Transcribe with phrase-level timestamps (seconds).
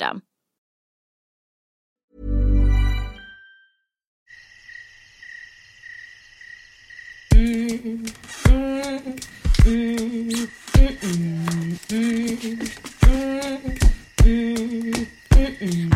[0.00, 0.14] I've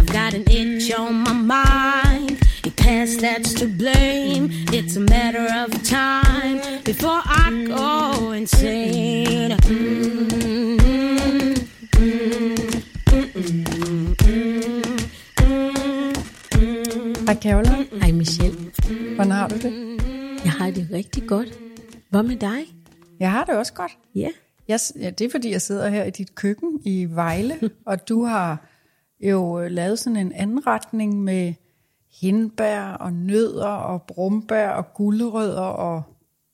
[0.06, 2.40] got an itch on my mind.
[2.64, 4.48] Your past that's to blame.
[4.72, 9.50] It's a matter of time before I go insane.
[9.50, 10.81] Mm.
[17.26, 17.86] Hej Caroline.
[18.00, 18.72] Hej Michelle.
[19.14, 20.02] Hvordan har du det?
[20.44, 21.58] Jeg har det rigtig godt.
[22.10, 22.60] Hvad med dig?
[23.20, 23.98] Jeg har det også godt.
[24.14, 24.28] Ja.
[24.68, 28.24] Jeg, ja, det er fordi, jeg sidder her i dit køkken i Vejle, og du
[28.24, 28.66] har
[29.20, 31.54] jo øh, lavet sådan en anretning med
[32.20, 36.02] hindbær og nødder og brumbær og gulerødder og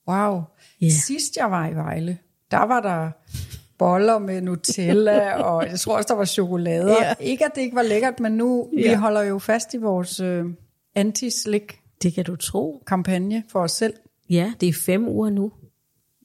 [0.08, 0.42] wow.
[0.80, 0.88] Ja.
[0.90, 2.18] Sidst jeg var i Vejle,
[2.50, 3.10] der var der
[3.78, 6.90] boller med Nutella, og jeg tror også, der var chokolade.
[7.02, 7.14] Ja.
[7.20, 8.96] Ikke at det ikke var lækkert, men nu, vi Ja.
[8.96, 10.44] holder jo fast i vores øh,
[10.94, 12.82] anti-slik Det kan du tro.
[12.86, 13.94] kampagne for os selv.
[14.30, 15.52] Ja, det er fem uger nu.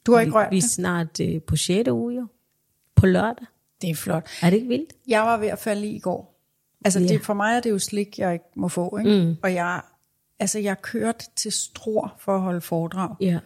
[0.05, 0.69] Du har ikke vi, rørt vi er det?
[0.71, 1.89] snart øh, på 6.
[1.89, 2.27] uge jo.
[2.95, 3.45] På lørdag.
[3.81, 4.27] Det er flot.
[4.41, 4.93] Er det ikke vildt?
[5.07, 6.39] Jeg var ved at falde i i går.
[6.85, 7.07] Altså, Ja.
[7.07, 9.23] det, for mig er det jo slik, jeg ikke må få, ikke?
[9.25, 9.35] Mm.
[9.43, 9.81] Og jeg,
[10.39, 13.15] altså, jeg kørte til Stror for at holde foredrag.
[13.21, 13.39] Ja.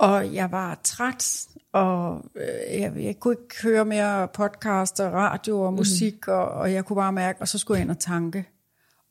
[0.00, 5.60] Og jeg var træt, og øh, jeg, jeg kunne ikke høre mere podcast og radio
[5.60, 6.32] og musik, mm.
[6.32, 8.48] og, og jeg kunne bare mærke, og så skulle jeg ind og tanke.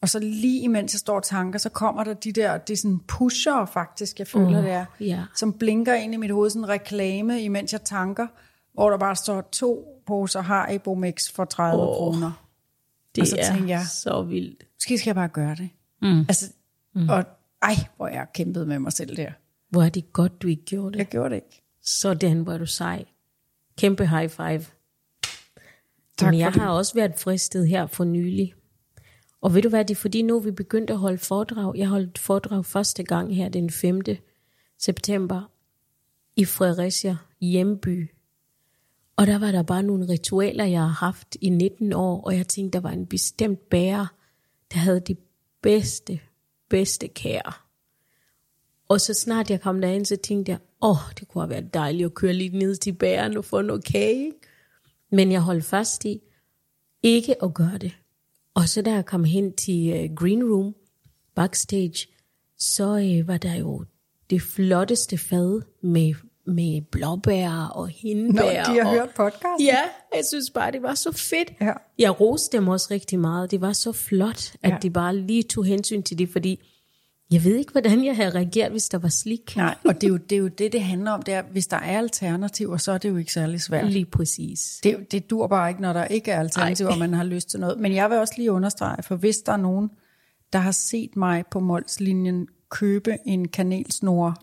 [0.01, 2.77] Og så lige imens jeg står og tanker, så kommer der de der, det er
[2.77, 5.23] sådan pusher faktisk, jeg føler Åh, det er, ja.
[5.35, 8.27] som blinker ind i mit hoved, sådan en reklame, imens jeg tanker,
[8.73, 11.87] hvor der bare står to poser Haribo Mix for 30 Åh.
[11.95, 12.45] kroner.
[13.15, 14.63] Det Og så er jeg- så vildt.
[14.77, 15.69] Måske skal jeg bare gøre det.
[16.01, 16.19] Mm.
[16.19, 16.45] Altså,
[16.95, 17.09] mm.
[17.09, 17.23] og
[17.61, 19.31] ej, hvor jeg kæmpede med mig selv der.
[19.69, 20.97] Hvor er det godt, du ikke gjorde det.
[20.97, 21.63] Jeg gjorde det ikke.
[21.81, 23.05] Sådan var du sej.
[23.77, 24.65] Kæmpe high five.
[26.17, 26.61] Tak Men jeg for det.
[26.61, 28.53] har også været fristet her for nylig.
[29.41, 31.75] Og ved du hvad, det er fordi nu er vi begyndt at holde foredrag.
[31.77, 34.01] Jeg holdt foredrag første gang her den 5.
[34.79, 35.51] september
[36.35, 38.09] i Fredericia hjemby.
[39.15, 42.47] Og der var der bare nogle ritualer, jeg har haft i 19 år, og jeg
[42.47, 44.05] tænkte, der var en bestemt bærer,
[44.73, 45.15] der havde de
[45.61, 46.19] bedste,
[46.69, 47.53] bedste kære.
[48.89, 51.73] Og så snart jeg kom derind, så tænkte jeg, åh, oh, det kunne have været
[51.73, 54.33] dejligt at køre lidt ned til bæren og få noget kage.
[55.11, 56.21] Men jeg holdt fast i
[57.03, 57.91] ikke at gøre det.
[58.53, 60.75] Og så da jeg kom hen til uh, Green Room,
[61.35, 62.07] backstage,
[62.57, 63.85] så uh, var der jo
[64.29, 66.13] det flotteste fad med,
[66.47, 68.63] med blåbær og Nå, hindbær.
[68.63, 69.59] de har og, hørt podcast.
[69.63, 69.79] Ja,
[70.15, 71.51] jeg synes bare, det var så fedt.
[71.61, 71.73] Ja.
[71.97, 73.51] Jeg roste dem også rigtig meget.
[73.51, 74.77] Det var så flot, at Ja.
[74.81, 76.59] de bare lige tog hensyn til det, fordi
[77.31, 79.55] jeg ved ikke, hvordan jeg havde reageret, hvis der var slik.
[79.55, 81.21] Nej, og det er, jo, det er jo det, det handler om.
[81.21, 83.91] Det er, hvis der er alternativer, så er det jo ikke særlig svært.
[83.91, 84.79] Lige præcis.
[84.83, 87.59] Det, det dur bare ikke, når der ikke er alternativer, og man har lyst til
[87.59, 87.79] noget.
[87.79, 89.89] Men jeg vil også lige understrege, for hvis der er nogen,
[90.53, 94.41] der har set mig på Molslinjen købe en kanelsnor,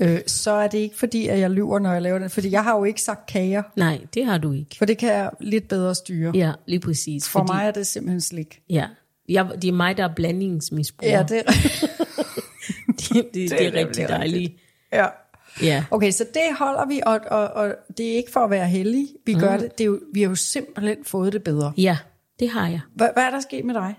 [0.00, 2.32] øh, så er det ikke fordi, at jeg lyver, når jeg laver det.
[2.32, 4.76] Fordi jeg har jo ikke sagt kager, Nej, det har du ikke.
[4.78, 6.32] for det kan jeg lidt bedre styre.
[6.34, 7.28] Ja, lige præcis.
[7.28, 8.62] For mig er det simpelthen slik.
[8.70, 8.86] Ja,
[9.28, 11.12] Jeg, det er mig, der er blandingsmisbruger.
[11.16, 14.52] Ja, det er det, det, det, det er rigtig dejligt.
[14.92, 15.06] Ja.
[15.62, 15.84] Ja.
[15.90, 19.08] Okay, så det holder vi, og, og, og det er ikke for at være heldige,
[19.26, 19.62] vi gør Mm.
[19.62, 19.78] det.
[19.78, 21.72] det er jo, vi har jo simpelthen fået det bedre.
[21.76, 21.98] ja,
[22.40, 22.80] det har jeg.
[22.96, 23.94] Hvad, hvad er der sket med dig?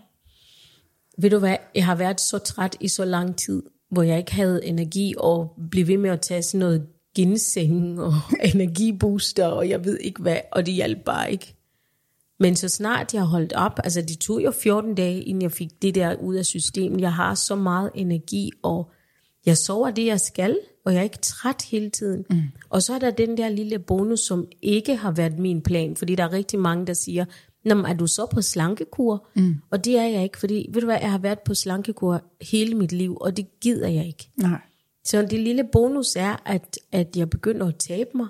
[1.21, 4.33] Ved du hvad, jeg har været så træt i så lang tid, hvor jeg ikke
[4.33, 8.13] havde energi og blev ved med at tage sådan noget ginseng og
[8.53, 11.55] energibooster, og jeg ved ikke hvad, og det hjalp bare ikke.
[12.39, 15.81] Men så snart jeg holdt op, altså det tog jo 14 dage, inden jeg fik
[15.81, 17.01] det der ud af systemet.
[17.01, 18.91] Jeg har så meget energi, og
[19.45, 22.25] jeg sover det, jeg skal, og jeg er ikke træt hele tiden.
[22.29, 22.41] Mm.
[22.69, 26.15] Og så er der den der lille bonus, som ikke har været min plan, fordi
[26.15, 27.25] der er rigtig mange, der siger,
[27.65, 29.27] Nå, er du så på slankekur?
[29.35, 29.55] Mm.
[29.71, 32.75] Og det er jeg ikke, fordi ved du hvad, jeg har været på slankekur hele
[32.75, 34.29] mit liv, og det gider jeg ikke.
[34.37, 34.59] Nej.
[35.03, 38.27] Så det lille bonus er, at, at jeg begynder at tabe mig,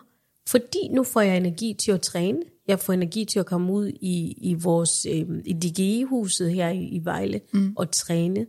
[0.47, 2.39] fordi nu får jeg energi til at træne.
[2.69, 6.83] Jeg får energi til at komme ud i, i vores øh, i DGI-huset her i,
[6.83, 7.74] i Vejle mm.
[7.77, 8.45] og træne.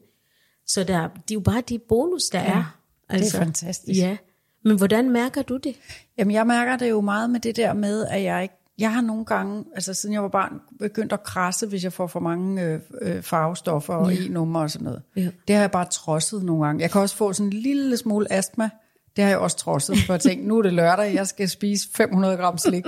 [0.67, 2.78] Så der, det er jo bare det bonus, der ja, er.
[3.08, 4.00] Altså, fantastisk.
[4.00, 4.17] Ja.
[4.64, 5.76] Men hvordan mærker du det?
[6.19, 9.00] Jamen, jeg mærker det jo meget med det der med, at jeg ikke jeg har
[9.00, 12.62] nogle gange, altså siden jeg var barn, begyndt at krasse, hvis jeg får for mange
[12.62, 14.25] øh, øh, farvestoffer og ja.
[14.25, 15.02] e-nummer og sådan noget.
[15.17, 15.28] Ja.
[15.49, 16.82] Det har jeg bare trodset nogle gange.
[16.82, 18.70] Jeg kan også få sådan en lille smule astma.
[19.16, 21.88] Det har jeg også trodset, for at tænke, nu er det lørdag, jeg skal spise
[21.96, 22.84] 500 gram slik.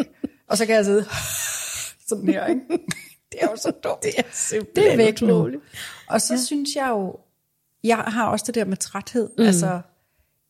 [0.48, 1.04] Og så kan jeg sidde
[2.08, 2.60] sådan her, ikke?
[3.32, 4.02] Det er jo så dumt.
[4.02, 5.50] Det er simpelthen det er væk nu.
[6.08, 6.40] Og så ja.
[6.40, 7.16] synes jeg jo,
[7.84, 9.30] jeg har også det der med træthed.
[9.38, 9.44] Mm.
[9.44, 9.80] Altså,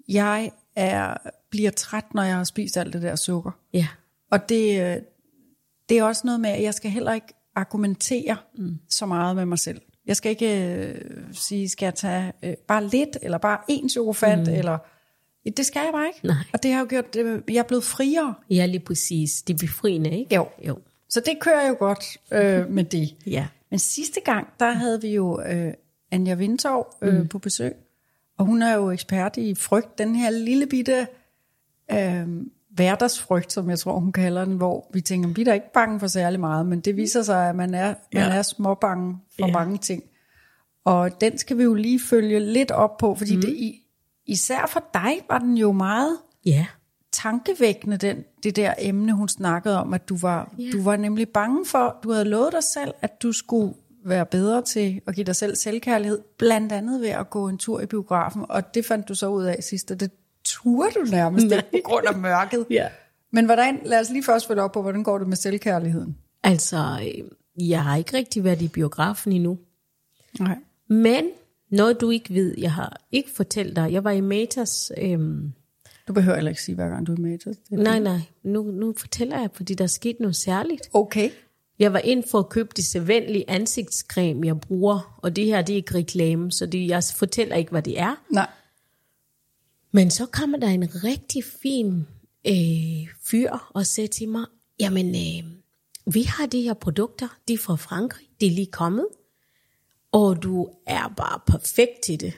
[0.09, 1.17] jeg er,
[1.51, 3.51] bliver træt, når jeg har spist alt det der sukker.
[3.73, 3.89] Ja.
[4.31, 4.97] Og det, øh,
[5.89, 8.79] det er også noget med, at jeg skal heller ikke argumentere mm.
[8.89, 9.81] så meget med mig selv.
[10.07, 10.95] Jeg skal ikke øh,
[11.33, 14.55] sige, skal jeg tage øh, bare lidt, eller bare en chokofant, mm.
[14.55, 14.79] eller...
[15.57, 16.27] Det skal jeg bare ikke.
[16.27, 16.37] Nej.
[16.53, 18.35] Og det har jo gjort, det, jeg er blevet friere.
[18.51, 19.43] Ja, lige præcis.
[19.43, 20.35] Det er befriende, ikke?
[20.35, 20.49] Jo.
[20.67, 20.79] jo.
[21.09, 23.15] Så det kører jo godt øh, med det.
[23.27, 23.47] Ja.
[23.71, 25.73] Men sidste gang, der havde vi jo øh,
[26.11, 27.29] Anja Vindtorv øh, mm.
[27.29, 27.75] på besøg,
[28.39, 31.07] og hun er jo ekspert i frygt, den her lille bitte
[31.93, 32.27] øh,
[32.71, 36.01] hverdagsfrygt, som jeg tror, hun kalder den, hvor vi tænker, vi er da ikke bange
[36.01, 38.35] for særlig meget, men det viser sig, at man er, man Ja.
[38.39, 39.53] er småbange for Ja.
[39.53, 40.03] mange ting.
[40.85, 43.41] Og den skal vi jo lige følge lidt op på, fordi mm.
[43.43, 43.82] det, i,
[44.27, 46.67] især for dig var den jo meget Ja.
[47.13, 50.71] tankevækkende, den, det der emne, hun snakkede om, at du var, Ja.
[50.73, 53.75] du var nemlig bange for, du havde lovet dig selv, at du skulle
[54.05, 57.81] være bedre til at give dig selv selvkærlighed, blandt andet ved at gå en tur
[57.81, 60.11] i biografen, og det fandt du så ud af sidst, og det
[60.45, 62.67] turde du nærmest ikke på grund af mørket.
[62.71, 62.89] Ja.
[63.31, 66.17] Men hvordan, lad os lige først følge op på, hvordan går det med selvkærligheden?
[66.43, 69.59] Altså, øh, jeg har ikke rigtig været i biografen endnu.
[70.41, 70.57] Nej.
[70.89, 71.25] Men
[71.73, 73.93] noget du ikke ved, jeg har ikke fortalt dig.
[73.93, 74.93] Jeg var i Matas.
[74.99, 75.53] Øhm,
[76.09, 77.59] Du behøver heller ikke sige, hver gang du er til det.
[77.71, 78.19] nej, nej.
[78.43, 80.89] Nu, nu fortæller jeg, fordi der er sket noget særligt.
[80.93, 81.31] Okay.
[81.79, 85.19] Jeg var ind for at købe det sædvanlige ansigtscreme, jeg bruger.
[85.23, 88.23] Og det her, det er ikke reklame, så det, jeg fortæller ikke, hvad det er.
[88.31, 88.51] Nej.
[89.93, 92.07] Men så kommer der en rigtig fin
[92.47, 94.45] øh, fyr og siger til mig,
[94.81, 95.51] jamen, øh,
[96.15, 99.07] vi har de her produkter, de er fra Frankrig, de er lige kommet,
[100.13, 102.33] og du er bare perfekt til det.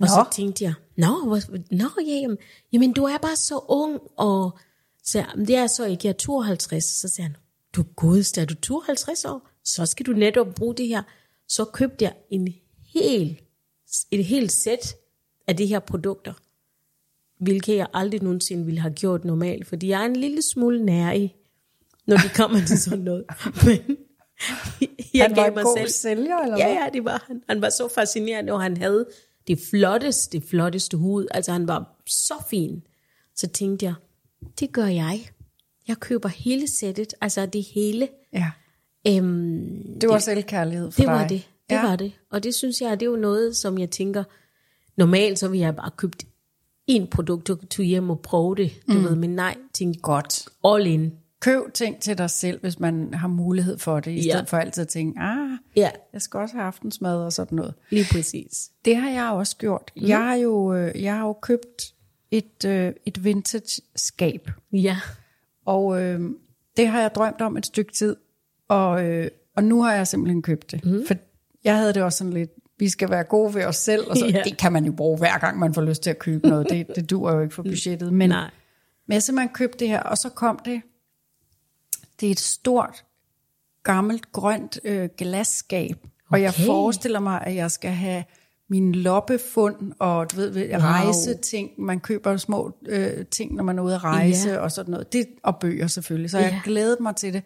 [0.00, 0.06] Og Nå.
[0.06, 1.40] så tænkte jeg, nå, hvor,
[1.70, 2.38] nå ja, jamen,
[2.72, 4.58] jamen, du er bare så ung, og
[5.04, 6.84] så, jeg, "Men det er så ikke, jeg er 52.
[6.84, 7.36] Så siger han,
[7.76, 9.48] du godeste, er du 52 år?
[9.64, 11.02] Så skal du netop bruge det her.
[11.48, 12.54] Så købte jeg en
[12.94, 13.40] hel,
[14.10, 14.94] et helt sæt
[15.46, 16.32] af de her produkter
[17.40, 21.34] hvilket jeg aldrig nogensinde ville have gjort normalt, fordi jeg er en lille smule nærig,
[22.06, 23.24] når det kommer til sådan noget.
[23.66, 23.96] Men
[25.14, 25.88] jeg Han var gav mig god selv.
[25.90, 26.74] sælger, eller Ja, hvad?
[26.74, 27.42] ja, det var han.
[27.48, 29.06] Han var så fascinerende, og han havde
[29.46, 31.26] det flotteste, det flotteste hud.
[31.30, 32.82] Altså, han var så fin.
[33.36, 33.94] Så tænkte jeg,
[34.60, 35.28] det gør jeg.
[35.88, 38.08] Jeg køber hele sættet, altså det hele.
[38.32, 38.50] Ja.
[39.08, 41.14] Øhm, Det var selvkærlighed for det dig.
[41.14, 41.48] var det.
[41.70, 41.86] Det ja.
[41.88, 42.12] var det.
[42.30, 44.24] Og det synes jeg, det er jo noget, som jeg tænker,
[44.96, 46.24] normalt så vil jeg bare købt
[46.86, 49.04] en produkt og tage hjem og prøve det, du mm.
[49.04, 50.44] ved, men nej, tænkte Godt.
[50.64, 51.12] all in.
[51.44, 54.20] Køb ting til dig selv, hvis man har mulighed for det, i Ja.
[54.32, 57.74] stedet for altid at tænke, ah, Ja, jeg skal også have aftensmad og sådan noget.
[57.90, 58.70] lige præcis.
[58.84, 59.90] Det har jeg også gjort.
[59.96, 60.02] Mm.
[60.06, 61.82] Jeg, har jo, øh, jeg har jo købt
[62.30, 64.96] et, øh, et vintage skab, Ja,
[65.66, 66.20] og øh,
[66.76, 68.16] det har jeg drømt om et stykke tid,
[68.68, 70.84] og, øh, og nu har jeg simpelthen købt det.
[70.84, 71.06] Mm.
[71.06, 71.14] For
[71.64, 74.26] jeg havde det også sådan lidt, vi skal være gode ved os selv, og så,
[74.34, 74.42] Ja.
[74.44, 76.70] det kan man jo bruge hver gang, man får lyst til at købe noget.
[76.70, 78.12] Det, det duer jo ikke for budgettet.
[78.12, 78.50] Men, Nej.
[79.08, 80.82] men jeg simpelthen købt det her, og så kom det,
[82.20, 83.04] det er et stort,
[83.82, 86.66] gammelt, grønt øh, glasskab, og jeg Okay.
[86.66, 88.24] forestiller mig, at jeg skal have
[88.68, 90.78] min loppefund og du ved, Wow.
[90.80, 91.70] rejseting.
[91.78, 94.58] Man køber små øh, ting, når man er ude at rejse Ja.
[94.58, 95.12] og sådan noget.
[95.12, 96.30] Det, og bøger selvfølgelig.
[96.30, 96.60] Så jeg Ja.
[96.64, 97.42] glædet mig til det.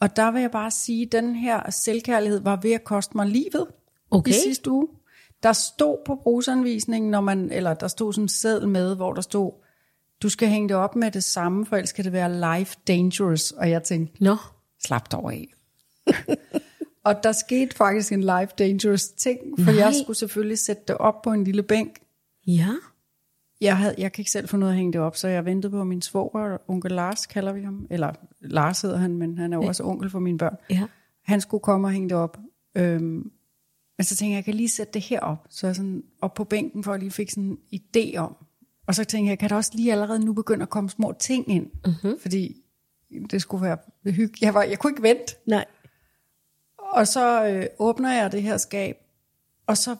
[0.00, 3.26] Og der vil jeg bare sige, at den her selvkærlighed var ved at koste mig
[3.26, 3.66] livet.
[4.10, 4.30] Okay.
[4.30, 4.88] i sidste uge.
[5.42, 9.20] Der stod på brugsanvisningen, når man, eller der stod sådan en seddel med, hvor der
[9.20, 9.52] stod,
[10.22, 13.50] du skal hænge det op med det samme, for ellers kan det være life dangerous.
[13.50, 14.36] Og jeg tænkte, Nå,
[14.84, 15.48] slap dog af.
[17.06, 19.80] og der skete faktisk en life dangerous ting, for Nej.
[19.80, 21.98] jeg skulle selvfølgelig sætte det op på en lille bænk.
[22.46, 22.68] ja.
[23.60, 25.70] Jeg, havde, jeg kan ikke selv få noget at hænge det op, så jeg ventede
[25.70, 29.56] på min svoger, onkel Lars kalder vi ham, eller Lars hedder han, men han er
[29.56, 30.56] jo også onkel for mine børn.
[30.70, 30.86] Ja.
[31.24, 32.38] Han skulle komme og hænge det op.
[32.76, 33.02] Øhm,
[33.98, 36.34] men så tænkte jeg, jeg kan lige sætte det her op, så jeg sådan op
[36.34, 38.36] på bænken, for at lige fik sådan en idé om.
[38.86, 41.50] Og så tænkte jeg, kan der også lige allerede nu begynde at komme små ting
[41.50, 41.66] ind?
[41.86, 42.20] Mm-hmm.
[42.20, 42.62] Fordi
[43.30, 44.42] det skulle være hyggeligt.
[44.42, 45.34] Jeg, var, jeg kunne ikke vente.
[45.46, 45.64] Nej.
[46.78, 48.96] Og så øh, åbner jeg det her skab,
[49.66, 49.96] og så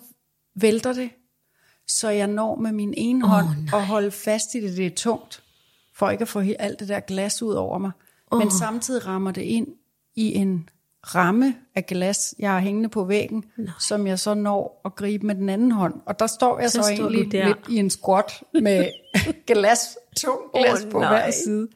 [0.55, 1.11] vælter det,
[1.87, 4.77] så jeg når med min ene oh, hånd at holde fast i det.
[4.77, 5.43] Det er tungt,
[5.95, 7.91] for ikke at få alt det der glas ud over mig.
[8.31, 8.39] Oh.
[8.39, 9.69] Men samtidig rammer det ind
[10.15, 10.69] i en
[11.15, 13.73] ramme af glas, jeg har hængende på væggen, Nej.
[13.81, 15.95] som jeg så når at gribe med den anden hånd.
[16.07, 18.87] Og der står jeg Så så, står egentlig lidt i en squat med
[19.47, 21.09] glas, tung glas oh, på nej.
[21.09, 21.69] hver side.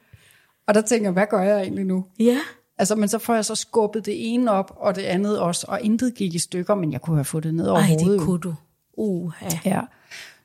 [0.67, 2.05] Og der tænker jeg, hvad gør jeg egentlig nu?
[2.21, 2.39] Ja.
[2.79, 5.81] Altså, men så får jeg så skubbet det ene op, og det andet også, og
[5.83, 8.19] intet gik i stykker, men jeg kunne have fået det ned over Ej, hovedet.
[8.19, 8.55] det kunne du.
[8.97, 9.47] Uha.
[9.65, 9.81] Ja.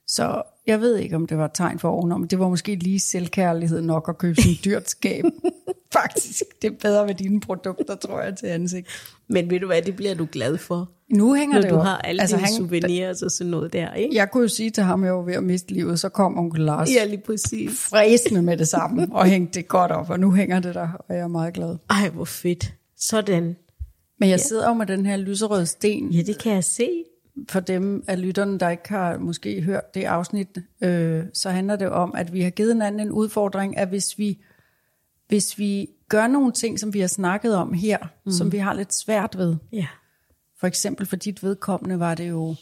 [0.08, 3.00] Så jeg ved ikke, om det var et tegn for men det var måske lige
[3.00, 5.26] selvkærlighed nok at købe sådan et dyrt skab.
[5.94, 8.88] Faktisk, det er bedre med dine produkter, tror jeg, til ansigt.
[9.28, 10.92] Men ved du hvad, det bliver du glad for.
[11.10, 11.82] Nu hænger Når det du jo.
[11.82, 14.16] har alle altså, dine han, souvenirs og sådan noget der, ikke?
[14.16, 16.38] Jeg kunne jo sige til ham, at jeg var ved at miste livet, så kom
[16.38, 17.72] onkel Lars Ja, lige præcis.
[17.90, 21.16] fræsende med det samme, og hængte det godt op, og nu hænger det der, og
[21.16, 21.78] jeg er meget glad.
[21.90, 22.74] Ej, hvor fedt.
[22.98, 23.56] Sådan.
[24.20, 26.90] Men jeg sidder jo med den her lyserøde sten, Ja, det kan jeg se.
[27.50, 31.90] For dem af lytterne, der ikke har måske hørt det afsnit, øh, så handler det
[31.90, 34.40] om, at vi har givet hinanden en udfordring, at hvis vi,
[35.28, 38.32] hvis vi gør nogle ting, som vi har snakket om her, mm.
[38.32, 39.88] som vi har lidt svært ved, Ja.
[40.60, 42.56] for eksempel for dit vedkommende var det jo,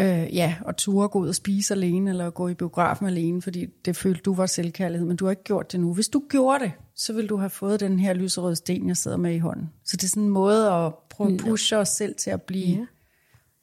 [0.00, 3.66] øh, ja, at ture gå ud og spise alene, eller gå i biografen alene, fordi
[3.84, 5.94] det følte du var selvkærlighed, men du har ikke gjort det nu.
[5.94, 9.16] Hvis du gjorde det, så ville du have fået den her lyserøde sten, jeg sidder
[9.16, 9.70] med i hånden.
[9.84, 12.78] Så det er sådan en måde at prøve at pushe os selv til at blive,
[12.78, 12.86] ja.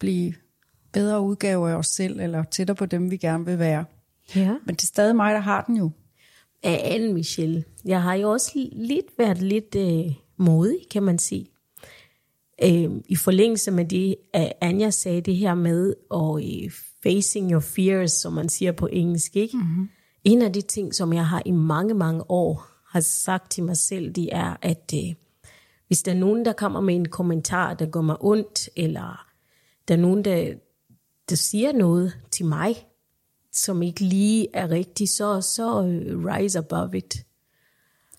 [0.04, 0.34] Blive
[0.94, 3.86] bedre udgaver af os selv, eller tættere på dem, vi gerne vil være.
[4.36, 4.56] Ja.
[4.66, 5.92] Men det er stadig mig, der har den jo.
[6.64, 7.64] Af Anne Michelle.
[7.86, 11.46] Jeg har jo også lidt været lidt øh, modig, kan man sige.
[12.64, 16.72] Øh, I forlængelse med det, at Anja sagde det her med, og øh,
[17.04, 19.58] facing your fears, som man siger på engelsk, ikke?
[19.58, 19.90] Mm-hmm.
[20.24, 23.78] En af de ting, som jeg har i mange, mange år har sagt til mig
[23.78, 25.14] selv, det er, at øh,
[25.88, 29.33] hvis der er nogen, der kommer med en kommentar, der gør mig ondt, eller
[29.88, 30.54] der er nogen, der,
[31.30, 32.88] der siger noget til mig,
[33.52, 37.26] som ikke lige er rigtigt, så, så uh, rise above it.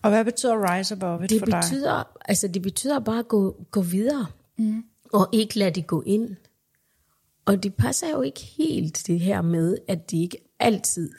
[0.01, 1.61] Og hvad betyder rise above it Det for dig?
[1.61, 4.25] betyder, altså det betyder bare at gå, gå videre,
[4.57, 4.83] mm.
[5.13, 6.35] og ikke lade det gå ind.
[7.45, 11.11] Og det passer jo ikke helt det her med, at det ikke altid,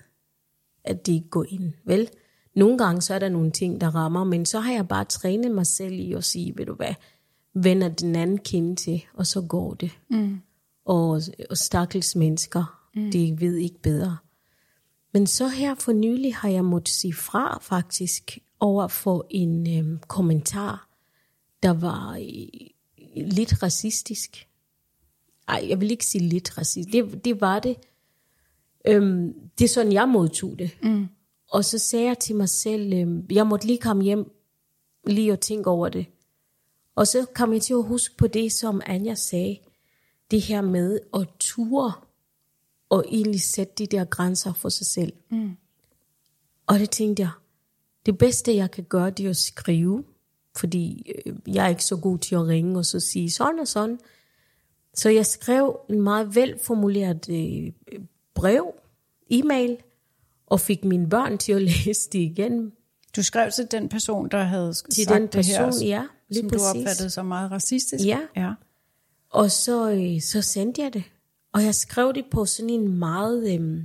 [0.85, 2.11] at det ikke går ind, vel?
[2.55, 5.51] Nogle gange så er der nogle ting, der rammer, men så har jeg bare trænet
[5.51, 6.95] mig selv i at sige, ved du hvad,
[7.63, 9.91] vender den anden kind til, og så går det.
[10.11, 10.41] Mm.
[10.85, 11.21] Og,
[11.51, 13.11] og stakkels mennesker, mm.
[13.11, 14.17] de ved ikke bedre.
[15.13, 19.99] Men så her for nylig har jeg måttet sige fra faktisk over for en øhm,
[20.09, 20.89] kommentar,
[21.63, 24.49] der var øh, lidt racistisk.
[25.49, 26.93] Ej, jeg vil ikke sige lidt racistisk.
[26.93, 27.77] Det, det var det.
[28.87, 30.71] Øhm, det er sådan, jeg modtog det.
[30.83, 31.07] Mm.
[31.51, 34.31] Og så sagde jeg til mig selv, øhm, jeg måtte lige komme hjem,
[35.07, 36.07] lige og tænke over det.
[36.97, 39.59] Og så kom jeg til at huske på det, som Anja sagde.
[40.31, 41.93] Det her med at ture
[42.89, 45.13] og egentlig sætte de der grænser for sig selv.
[45.31, 45.57] Mm.
[46.67, 47.31] Og det tænkte jeg,
[48.07, 50.05] det bedste jeg kan gøre, det er at skrive,
[50.57, 53.69] fordi øh, jeg er ikke så god til at ringe og så sige sådan og
[53.69, 53.99] sådan.
[54.95, 57.73] Så jeg skrev en meget velformuleret øh,
[58.35, 58.75] brev,
[59.31, 59.77] e-mail,
[60.47, 62.73] og fik mine børn til at læse det igen.
[63.17, 66.41] Du skrev til den person, der havde Til sagt den person, det her, ja, lige
[66.41, 66.63] som præcis.
[66.63, 68.05] du opfattede som meget racistisk.
[68.05, 68.21] Ja.
[68.37, 68.53] ja.
[69.31, 71.05] Og så, øh, så sendte jeg det.
[71.53, 73.55] Og jeg skrev det på sådan en meget...
[73.55, 73.85] Øh,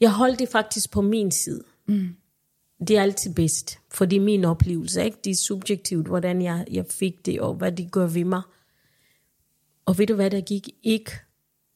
[0.00, 1.64] jeg holdt det faktisk på min side.
[1.86, 2.08] Mm.
[2.88, 5.04] Det er altid bedst, for det er min oplevelse.
[5.04, 5.18] Ikke?
[5.24, 8.42] Det er subjektivt, hvordan jeg, jeg fik det, og hvad det gør ved mig.
[9.84, 11.12] Og ved du hvad, der gik ikke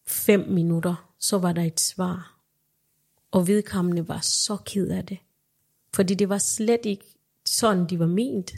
[0.07, 2.39] fem minutter, så var der et svar.
[3.31, 5.19] Og vedkommende var så ked af det.
[5.95, 7.05] Fordi det var slet ikke
[7.45, 8.53] sådan, de var ment.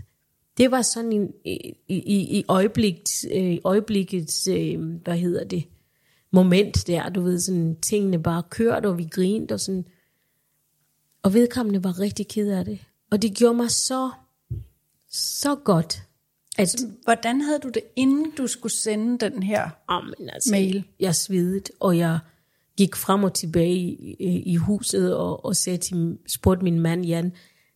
[0.57, 5.65] Det var sådan en, i, i, i øjeblikket, øh, øjeblikkets, øh, hvad hedder det,
[6.31, 9.85] moment der, du ved, sådan tingene bare kørte, og vi grinte, og sådan.
[11.23, 12.79] Og vedkommende var rigtig ked af det.
[13.11, 14.11] Og det gjorde mig så,
[15.11, 16.03] så godt.
[16.59, 19.71] At, Hvordan havde du det, inden du skulle sende den her?
[19.89, 20.85] Amen, altså, Mail.
[21.01, 22.19] Jeg svedede, og jeg
[22.77, 27.05] gik frem og tilbage i, i, i huset og, og sagde til, spurgte min mand
[27.05, 27.33] Jan,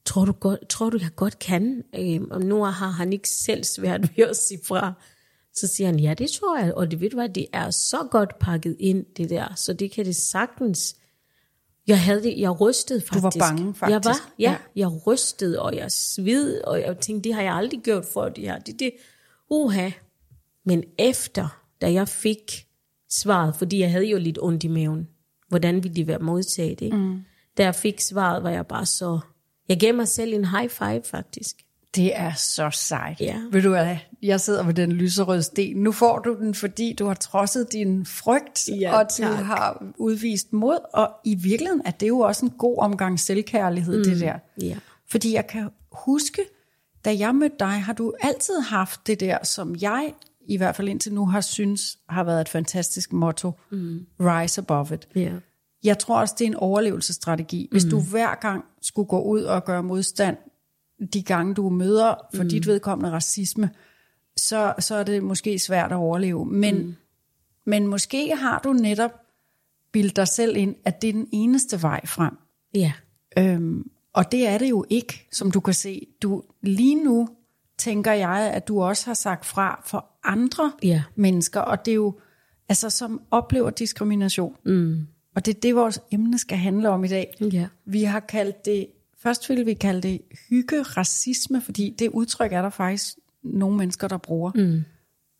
[0.08, 1.82] tror du, godt, tror du jeg godt kan?
[1.94, 4.92] Øhm, og nu har han ikke selv svært ved at sige fra.
[5.54, 6.74] Så siger han, ja, det tror jeg.
[6.74, 9.54] Og det ved du hvad, det er så godt pakket ind, det der.
[9.56, 10.96] Så det kan det sagtens.
[11.86, 13.22] Jeg havde det, jeg rystede faktisk.
[13.24, 14.06] var bange, Jeg faktisk.
[14.06, 14.56] var, ja, Ja.
[14.76, 18.44] jeg rystede, og jeg sved, og jeg tænkte, det har jeg aldrig gjort for det
[18.44, 18.58] her.
[18.58, 18.90] Det, det,
[19.50, 19.90] uha.
[20.64, 22.66] Men efter, da jeg fik
[23.10, 25.08] svaret, fordi jeg havde jo lidt ondt i maven,
[25.48, 26.96] hvordan ville de være modtaget, ikke?
[26.96, 27.18] Mm.
[27.56, 29.20] Da jeg fik svaret, var jeg bare så...
[29.68, 31.56] Jeg gav mig selv en high five, faktisk.
[31.96, 33.20] Det er så sejt.
[33.20, 33.40] Ja.
[33.50, 35.76] Ved du hvad, jeg sidder med den lyserøde sten.
[35.76, 39.44] Nu får du den, fordi du har trodset din frygt, Ja, og du tak.
[39.44, 40.78] har udvist mod.
[40.94, 44.04] Og i virkeligheden er det jo også en god omgang selvkærlighed, mm.
[44.04, 44.38] det der.
[44.62, 44.76] Ja.
[45.10, 46.42] Fordi jeg kan huske,
[47.04, 50.12] da jeg mødte dig, har du altid haft det der, som jeg
[50.48, 53.52] i hvert fald indtil nu har synes har været et fantastisk motto.
[53.70, 54.06] Mm.
[54.20, 55.08] Rise above it.
[55.14, 55.32] Ja.
[55.84, 57.68] Jeg tror også, det er en overlevelsesstrategi.
[57.70, 57.90] Hvis mm.
[57.90, 60.36] du hver gang skulle gå ud og gøre modstand,
[61.12, 62.48] de gange du møder for mm.
[62.48, 63.70] dit vedkommende racisme,
[64.36, 66.46] så, så er det måske svært at overleve.
[66.46, 66.94] Men, mm.
[67.64, 69.10] men måske har du netop
[69.92, 72.38] bildet dig selv ind, at det er den eneste vej frem.
[72.74, 72.92] Ja.
[73.38, 76.06] Øhm, og det er det jo ikke, som du kan se.
[76.22, 77.28] Du, lige nu
[77.78, 81.02] tænker jeg, at du også har sagt fra for andre Ja.
[81.14, 82.18] mennesker, og det er jo,
[82.68, 84.56] altså som oplever diskrimination.
[84.64, 85.06] Mm.
[85.38, 87.34] Og det er det, vores emne skal handle om i dag.
[87.52, 87.66] Ja.
[87.84, 88.86] Vi har kaldt det,
[89.18, 94.16] først ville vi kalde det hygge-racisme, fordi det udtryk er der faktisk nogle mennesker, der
[94.16, 94.52] bruger.
[94.54, 94.84] Mm.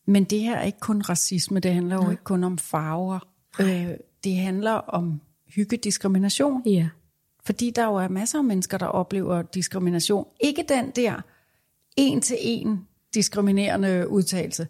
[0.07, 2.11] Men det her er ikke kun racisme, det handler jo Nej.
[2.11, 3.19] ikke kun om farver.
[3.61, 3.87] Øh,
[4.23, 5.21] det handler om
[5.55, 6.63] hyggediskrimination.
[6.65, 6.89] Ja.
[7.45, 10.27] Fordi der jo er masser af mennesker, der oplever diskrimination.
[10.39, 11.21] Ikke den der
[11.97, 14.67] en til en diskriminerende udtalelse,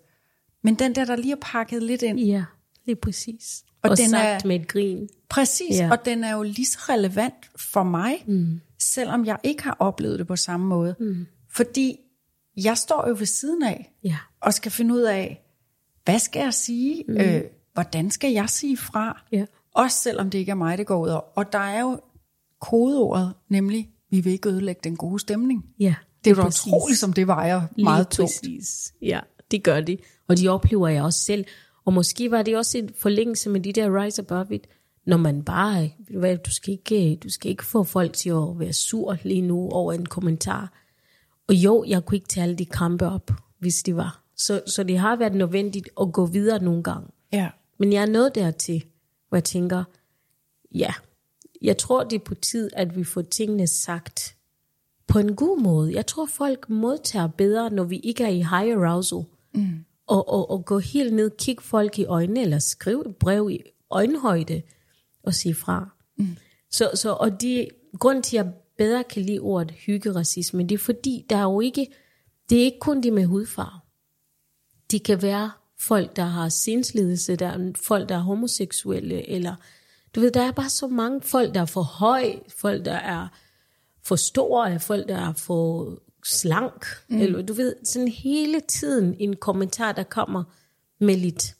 [0.61, 2.19] men den der, der lige er pakket lidt ind.
[2.19, 2.43] Ja,
[2.85, 3.63] lige præcis.
[3.83, 5.09] Og Og, den sagt er- med et grin.
[5.29, 5.89] Præcis, Ja.
[5.91, 8.61] og den er jo lige så relevant for mig, mm.
[8.79, 10.95] selvom jeg ikke har oplevet det på samme måde.
[10.99, 11.25] Mm.
[11.51, 11.95] Fordi
[12.57, 14.17] jeg står jo ved siden af, Ja.
[14.41, 15.43] og skal finde ud af,
[16.05, 17.03] hvad skal jeg sige?
[17.07, 17.17] Mm.
[17.17, 17.41] Øh,
[17.73, 19.21] hvordan skal jeg sige fra?
[19.31, 19.45] Ja.
[19.75, 21.37] Også selvom det ikke er mig, det går ud over.
[21.37, 21.99] Og der er jo
[22.61, 25.65] kodeordet, nemlig, vi vil ikke ødelægge den gode stemning.
[25.79, 25.95] Ja.
[26.23, 28.31] Det er jo utroligt, som det vejer meget Lige tungt.
[28.43, 28.93] præcis.
[29.01, 29.19] Ja,
[29.51, 29.97] det gør de.
[30.27, 31.45] Og de oplever jeg også selv.
[31.85, 34.67] Og måske var det også en forlængelse med de der rise above it,
[35.05, 38.59] når man bare, du hvad, du skal ikke, du skal ikke få folk til at
[38.59, 40.73] være sur lige nu over en kommentar.
[41.47, 44.23] Og jo, jeg kunne ikke tage alle de kampe op, hvis det var.
[44.35, 47.07] Så, så det har været nødvendigt at gå videre nogle gange.
[47.33, 47.49] Ja.
[47.79, 48.83] Men jeg er nået dertil,
[49.29, 49.83] hvor jeg tænker,
[50.75, 50.93] ja,
[51.61, 54.35] jeg tror, det er på tid, at vi får tingene sagt
[55.07, 55.93] på en god måde.
[55.93, 59.23] Jeg tror, folk modtager bedre, når vi ikke er i high arousal.
[59.53, 59.85] Mm.
[60.09, 63.59] Og, og, og gå helt ned, kigge folk i øjnene, eller skrive et brev i
[63.89, 64.61] øjenhøjde,
[65.23, 65.89] og sige fra.
[66.17, 66.37] Mm.
[66.71, 67.67] Så, så, og de,
[67.99, 71.59] grund til, at jeg bedre kan lide ordet hyggeracisme, det er fordi, der er jo
[71.59, 71.87] ikke,
[72.49, 73.79] det er ikke kun det med hudfarve.
[74.91, 79.55] Det kan være folk, der har sindslidelse, der er folk, der er homoseksuelle, eller
[80.15, 83.27] du ved, der er bare så mange folk, der er for høj, folk, der er
[84.03, 87.21] for store, folk, der er for slank, mm.
[87.21, 90.43] eller du ved, sådan hele tiden en kommentar, der kommer
[90.99, 91.55] med lidt,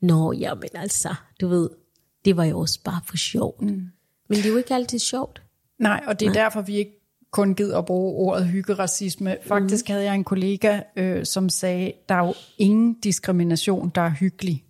[0.00, 1.70] nå, jamen altså, du ved,
[2.24, 3.62] det var jo også bare for sjovt.
[3.62, 3.68] Mm.
[4.28, 5.42] Men det er jo ikke altid sjovt.
[5.78, 6.42] Nej, og det er Nej.
[6.42, 9.36] derfor, vi ikke kun gider at bruge ordet hyggeracisme.
[9.46, 9.92] Faktisk mm.
[9.92, 14.64] havde jeg en kollega, øh, som sagde, der er jo ingen diskrimination, der er hyggelig.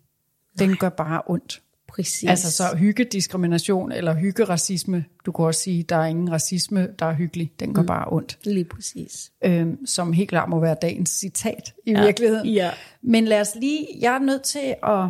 [0.59, 0.79] Den Nej.
[0.79, 1.63] gør bare ondt.
[1.95, 2.31] Præcis.
[2.31, 7.15] Altså så hyggediskrimination eller hyggeracisme, du kan også sige, der er ingen racisme, der er
[7.15, 7.53] hyggelig.
[7.61, 7.87] Den gør mm.
[7.87, 8.39] bare ondt.
[8.45, 9.33] Lige præcis.
[9.45, 12.05] Øhm, som helt klart må være dagens citat i ja.
[12.05, 12.49] virkeligheden.
[12.49, 12.71] Ja.
[13.03, 15.09] Men lad os lige, jeg er nødt til at,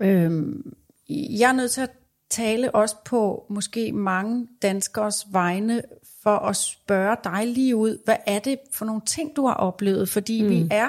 [0.00, 0.72] øhm,
[1.08, 1.90] jeg er nødt til at
[2.30, 5.82] tale også på måske mange danskers vegne
[6.22, 10.08] for at spørge dig lige ud, hvad er det for nogle ting, du har oplevet?
[10.08, 10.48] Fordi mm.
[10.48, 10.88] vi er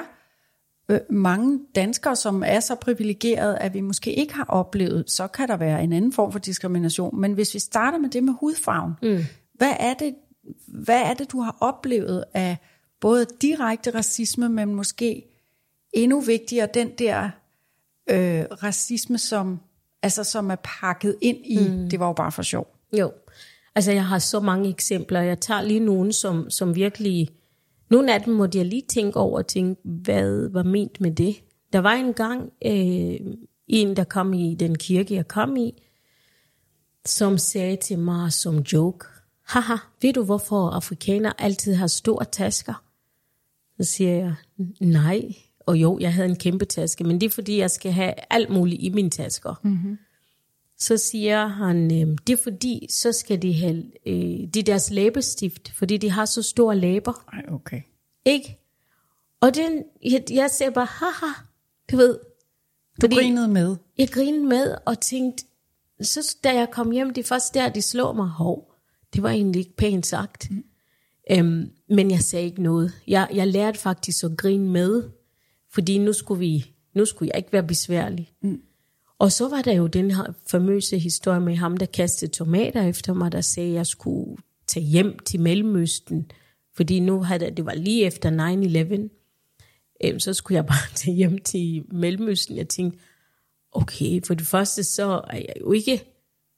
[1.10, 5.56] mange danskere, som er så privilegerede, at vi måske ikke har oplevet, så kan der
[5.56, 7.20] være en anden form for diskrimination.
[7.20, 9.24] Men hvis vi starter med det med hudfarven, mm.
[9.54, 10.14] hvad, er det,
[10.66, 12.56] hvad er det, du har oplevet af
[13.00, 15.24] både direkte racisme, men måske
[15.92, 17.30] endnu vigtigere, den der
[18.10, 19.60] øh, racisme, som,
[20.02, 21.90] altså, som er pakket ind i, mm.
[21.90, 22.66] det var jo bare for sjov.
[22.98, 23.12] Jo,
[23.74, 25.20] altså jeg har så mange eksempler.
[25.20, 27.28] Jeg tager lige nogle, som, som virkelig...
[27.90, 31.42] Nogle af dem måtte jeg lige tænke over og tænke, hvad var ment med det?
[31.72, 33.34] Der var engang øh,
[33.68, 35.82] en, der kom i den kirke, jeg kom i,
[37.06, 39.06] som sagde til mig som joke,
[39.46, 42.84] haha, ved du hvorfor afrikanere altid har store tasker?
[43.80, 44.34] Så siger jeg,
[44.80, 45.34] nej.
[45.60, 48.50] Og jo, jeg havde en kæmpe taske, men det er fordi, jeg skal have alt
[48.50, 49.54] muligt i mine tasker.
[49.62, 49.98] Mm-hmm.
[50.80, 55.72] Så siger han, øh, det er fordi, så skal de have øh, de deres læbestift,
[55.74, 57.24] fordi de har så store læber.
[57.32, 57.80] Ej, okay.
[58.24, 58.58] Ikke?
[59.40, 61.32] Og den, jeg, jeg ser bare, haha,
[61.92, 62.18] du ved.
[63.02, 63.76] Du grinede med.
[63.98, 65.44] Jeg grinede med og tænkte,
[66.02, 68.74] så da jeg kom hjem, det er først der, de slår mig, hov,
[69.14, 70.50] det var egentlig ikke pænt sagt.
[70.50, 70.64] Mm.
[71.30, 72.92] Øhm, men jeg sagde ikke noget.
[73.06, 75.10] Jeg, jeg lærte faktisk at grine med,
[75.72, 78.32] fordi nu skulle, vi, nu skulle jeg ikke være besværlig.
[78.42, 78.62] Mm.
[79.20, 83.14] Og så var der jo den her famøse historie med ham, der kastede tomater efter
[83.14, 86.30] mig, der sagde, at jeg skulle tage hjem til Mellemøsten,
[86.76, 91.38] fordi nu havde det var lige efter 9-11, øhm, så skulle jeg bare tage hjem
[91.38, 92.56] til Mellemøsten.
[92.56, 92.98] Jeg tænkte,
[93.72, 96.04] okay, for det første så er jeg jo ikke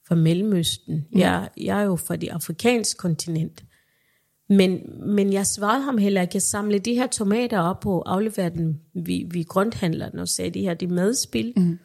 [0.09, 1.07] fra Mellemøsten.
[1.13, 3.65] Jeg, jeg er jo fra det afrikanske kontinent.
[4.49, 6.35] Men, men jeg svarede ham heller ikke.
[6.35, 10.61] Jeg samlede de her tomater op og afleverede dem ved, ved grønthandleren og sagde, de
[10.61, 11.53] her det er madspil.
[11.57, 11.79] Mm.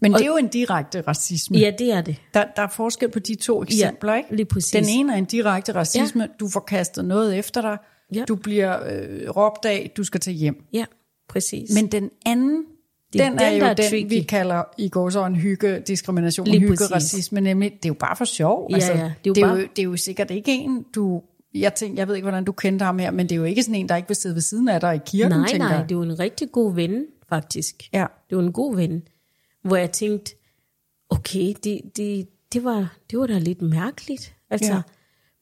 [0.00, 1.58] Men det er jo en direkte racisme.
[1.58, 2.16] Ja, det er det.
[2.34, 4.36] Der, der er forskel på de to eksempler, ikke?
[4.36, 4.70] lige præcis.
[4.70, 6.22] Den ene er en direkte racisme.
[6.22, 6.28] Ja.
[6.40, 7.78] Du får kastet noget efter dig.
[8.14, 8.24] Ja.
[8.28, 10.64] Du bliver øh, råbt af, du skal tage hjem.
[10.72, 10.84] Ja,
[11.28, 11.70] præcis.
[11.74, 12.64] Men den anden,
[13.12, 14.08] Det er den er den, jo der er den, tricky.
[14.08, 16.90] vi kalder i går så en hygge, diskrimination, Lige hygge, præcis.
[16.94, 18.68] racisme, nemlig, det er jo bare for sjov.
[18.70, 20.84] Ja, ja, det er jo det, er bare- jo, det er jo sikkert ikke en,
[20.94, 21.22] du...
[21.54, 23.62] Jeg, tænker, jeg ved ikke, hvordan du kendte ham her, men det er jo ikke
[23.62, 25.76] sådan en, der ikke vil sidde ved siden af dig i kirken, nej, tænker nej,
[25.76, 25.82] jeg.
[25.88, 27.82] det er jo en rigtig god ven, faktisk.
[27.92, 28.06] Ja.
[28.30, 29.02] Det var en god ven,
[29.64, 30.34] hvor jeg tænkte,
[31.10, 34.34] okay, det, det, det, var, det var da lidt mærkeligt.
[34.50, 34.82] Altså, Ja.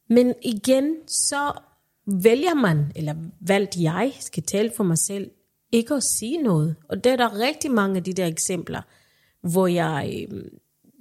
[0.08, 1.52] Men igen, så
[2.22, 5.30] vælger man, eller valgte jeg, skal tale for mig selv,
[5.72, 6.76] ikke at sige noget.
[6.88, 8.82] Og der er der rigtig mange af de der eksempler,
[9.48, 10.26] hvor jeg...
[10.32, 10.42] Øh,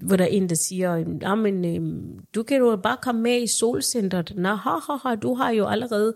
[0.04, 2.04] hvor der er en, der siger, "Nå, men, øh,
[2.36, 4.34] du kan jo bare komme med i solcentret.
[4.36, 6.16] Nå, ha, ha, ha, du har jo allerede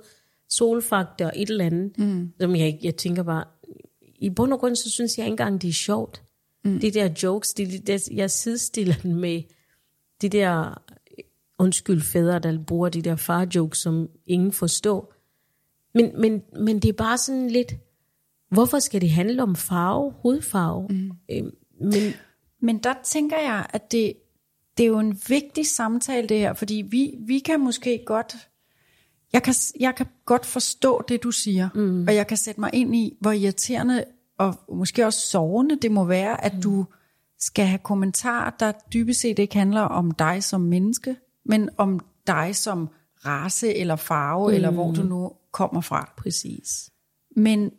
[0.49, 1.97] solfaktor et eller andet.
[1.97, 2.31] Mm.
[2.39, 3.43] Som jeg, jeg tænker bare,
[4.19, 6.21] i bund og grund, så synes jeg ikke engang, det er sjovt.
[6.65, 6.79] Mm.
[6.79, 9.43] De der jokes, de, de, jeg sidestiller den med
[10.21, 10.81] de der,
[11.57, 15.13] undskyld fædre, der bruger de der far-jokes, som ingen forstår.
[15.93, 17.73] Men, men, men det er bare sådan lidt,
[18.51, 20.87] hvorfor skal det handle om farve, hudfarve?
[20.89, 21.11] Mm.
[21.31, 21.43] Øh,
[21.81, 22.13] men
[22.61, 24.13] Men der tænker jeg, at det,
[24.77, 28.35] det er jo en vigtig samtale det her, fordi vi, vi kan måske godt,
[29.33, 32.07] jeg kan, jeg kan godt forstå det, du siger, mm.
[32.07, 34.03] og jeg kan sætte mig ind i, hvor irriterende
[34.39, 36.85] og måske også sovende det må være, at du
[37.39, 42.55] skal have kommentarer, der dybest set ikke handler om dig som menneske, men om dig
[42.55, 42.89] som
[43.25, 44.55] race eller farve, mm.
[44.55, 46.13] eller hvor du nu kommer fra.
[46.17, 46.89] præcis.
[47.35, 47.71] Men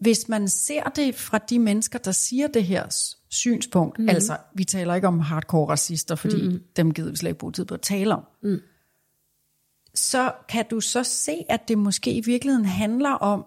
[0.00, 4.08] hvis man ser det fra de mennesker, der siger det her synspunkt, mm.
[4.08, 6.62] altså vi taler ikke om hardcore racister, fordi mm.
[6.76, 8.60] dem gider vi slet ikke bruge tid på at tale om, mm.
[9.94, 13.44] så kan du så se, at det måske i virkeligheden handler om,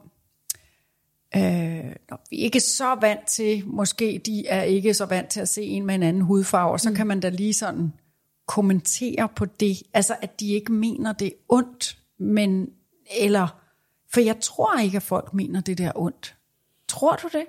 [1.36, 1.96] øh,
[2.30, 5.64] vi er ikke så vant til, måske de er ikke så vant til at se
[5.64, 6.96] en med en anden hudfarve, og så mm.
[6.96, 7.94] kan man da lige sådan
[8.48, 12.70] kommentere på det, altså at de ikke mener det er ondt, men,
[13.20, 13.62] eller,
[14.14, 16.36] for jeg tror ikke, at folk mener det der ondt.
[16.88, 17.46] Tror du det?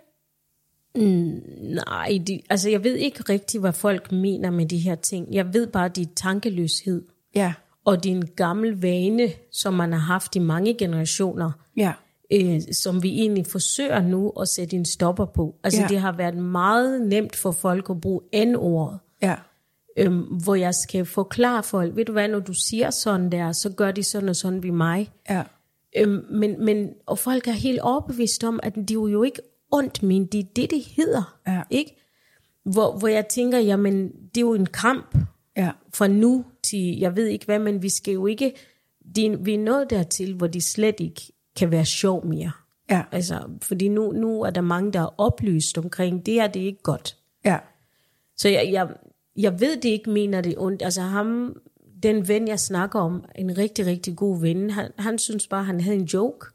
[1.75, 5.35] Nej, de, altså jeg ved ikke rigtig, hvad folk mener med de her ting.
[5.35, 7.05] Jeg ved bare, det er tankeløshed.
[7.35, 7.55] Ja.
[7.85, 11.92] Og det er en gammel vane, som man har haft i mange generationer, Ja.
[12.33, 15.55] Øh, som vi egentlig forsøger nu at sætte en stopper på.
[15.64, 15.87] Altså Ja.
[15.88, 19.35] det har været meget nemt for folk at bruge N-ordet, Ja.
[19.97, 23.71] øhm, hvor jeg skal forklare folk, ved du hvad, når du siger sådan der, så
[23.71, 25.11] gør de sådan og sådan ved mig.
[25.31, 25.42] Ja.
[25.97, 29.40] Øhm, men, men, og folk er helt overbevist om, at de jo ikke
[29.71, 31.38] ondt, men det er det, det hedder.
[31.47, 31.62] Ja.
[31.71, 31.97] Ikke?
[32.64, 35.16] Hvor, hvor jeg tænker, jamen, det er jo en kamp
[35.57, 35.71] Ja.
[35.95, 38.53] fra nu til, jeg ved ikke hvad, men vi skal jo ikke,
[39.16, 42.51] de, vi er nået dertil, hvor de slet ikke kan være sjov mere.
[42.91, 43.03] Ja.
[43.12, 46.67] Altså, fordi nu, nu er der mange, der er oplyst omkring, det her, det er
[46.67, 47.17] ikke godt.
[47.45, 47.59] Ja.
[48.37, 48.88] Så jeg, jeg,
[49.37, 50.83] jeg ved, det ikke mener det ondt.
[50.83, 51.57] Altså ham,
[52.03, 55.81] den ven, jeg snakker om, en rigtig, rigtig god ven, han, han synes bare, han
[55.81, 56.47] havde en joke,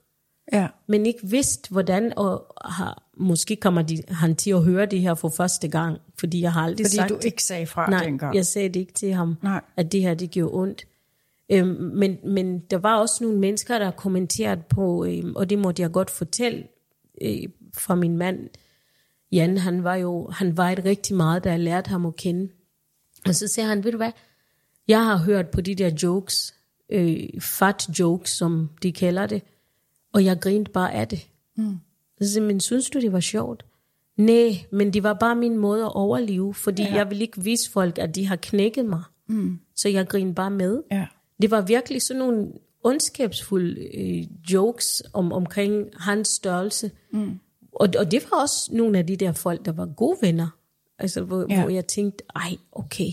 [0.54, 0.68] Ja.
[0.88, 5.14] men ikke vidste, hvordan, og har, måske kommer de, han til at høre det her
[5.16, 7.26] for første gang, fordi jeg har aldrig Fordi sagt du det.
[7.26, 8.36] ikke sagde fra Nej, dengang.
[8.36, 9.62] jeg sagde det ikke til ham, Nej.
[9.78, 10.88] at det her, det gjorde ondt.
[11.52, 15.82] Øhm, men, men der var også nogle mennesker, der kommenterede på, øhm, og det måtte
[15.82, 16.64] jeg godt fortælle
[17.22, 18.50] øh, fra min mand,
[19.32, 22.50] Jan, han var jo, han var et rigtig meget, da jeg lærte ham at kende.
[23.26, 24.12] Og så siger han, ved du hvad,
[24.88, 26.56] jeg har hørt på de der jokes,
[26.90, 29.42] øh, fat jokes, som de kalder det,
[30.14, 31.28] og jeg grinte bare af det.
[31.58, 31.78] Mm.
[32.22, 33.66] Så siger men synes du, det var sjovt?
[34.18, 36.96] Nej, men det var bare min måde at overleve, fordi ja.
[36.96, 39.04] jeg vil ikke vise folk, at de har knækket mig.
[39.28, 39.60] Mm.
[39.76, 40.84] Så jeg grinede bare med.
[40.92, 41.08] Ja.
[41.42, 42.52] Det var virkelig sådan nogle
[42.84, 46.92] ondskabsfulde øh, jokes om, omkring hans størrelse.
[47.14, 47.40] Mm.
[47.72, 50.48] Og, og det var også nogle af de der folk, der var gode venner.
[51.00, 51.62] Altså, hvor, Ja.
[51.62, 53.12] hvor jeg tænkte, ej, okay.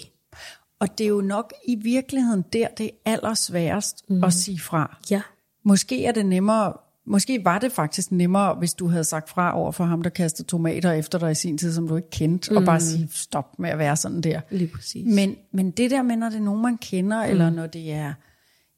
[0.79, 4.25] Og det er jo nok i virkeligheden der, det er allersværest mm.
[4.25, 4.99] at sige fra.
[5.11, 5.23] Ja,
[5.67, 6.73] Måske er det nemmere,
[7.07, 10.49] måske var det faktisk nemmere, hvis du havde sagt fra over for ham, der kastede
[10.49, 12.57] tomater efter dig i sin tid, som du ikke kendte, mm.
[12.57, 14.41] og bare sige stop med at være sådan der.
[14.51, 15.07] lige præcis.
[15.15, 17.31] Men, men det der med, når det er nogen, man kender, mm.
[17.31, 18.13] eller når det er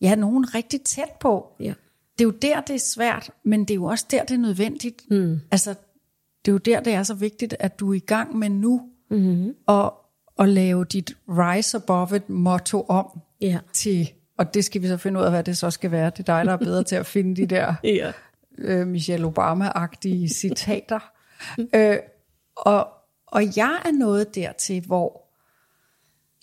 [0.01, 1.73] ja, nogen rigtig tæt på, Ja.
[2.19, 4.39] det er jo der, det er svært, men det er jo også der, det er
[4.39, 5.03] nødvendigt.
[5.11, 5.41] Mm.
[5.51, 5.71] Altså,
[6.45, 8.83] det er jo der, det er så vigtigt, at du er i gang med nu,
[9.11, 9.53] mm-hmm.
[9.67, 9.95] og,
[10.37, 13.07] og lave dit rise above it motto om
[13.41, 13.59] Ja.
[13.73, 16.11] til, og det skal vi så finde ud af, hvad det så skal være.
[16.11, 18.13] Det er dig, der er bedre til at finde de der Ja.
[18.59, 21.13] øh, Michelle Obama-agtige citater.
[21.75, 21.97] øh,
[22.57, 22.89] og,
[23.27, 25.23] og jeg er nået dertil, hvor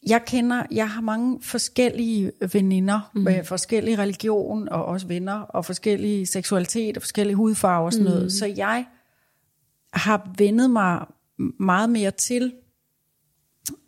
[0.08, 3.21] jeg kender, jeg har mange forskellige veninder mm.
[3.21, 8.34] med forskellige religion, og også venner, og forskellige seksualitet, og forskellige hudfarver og sådan noget.
[8.34, 8.86] Så jeg
[9.93, 11.06] har vendet mig
[11.60, 12.53] meget mere til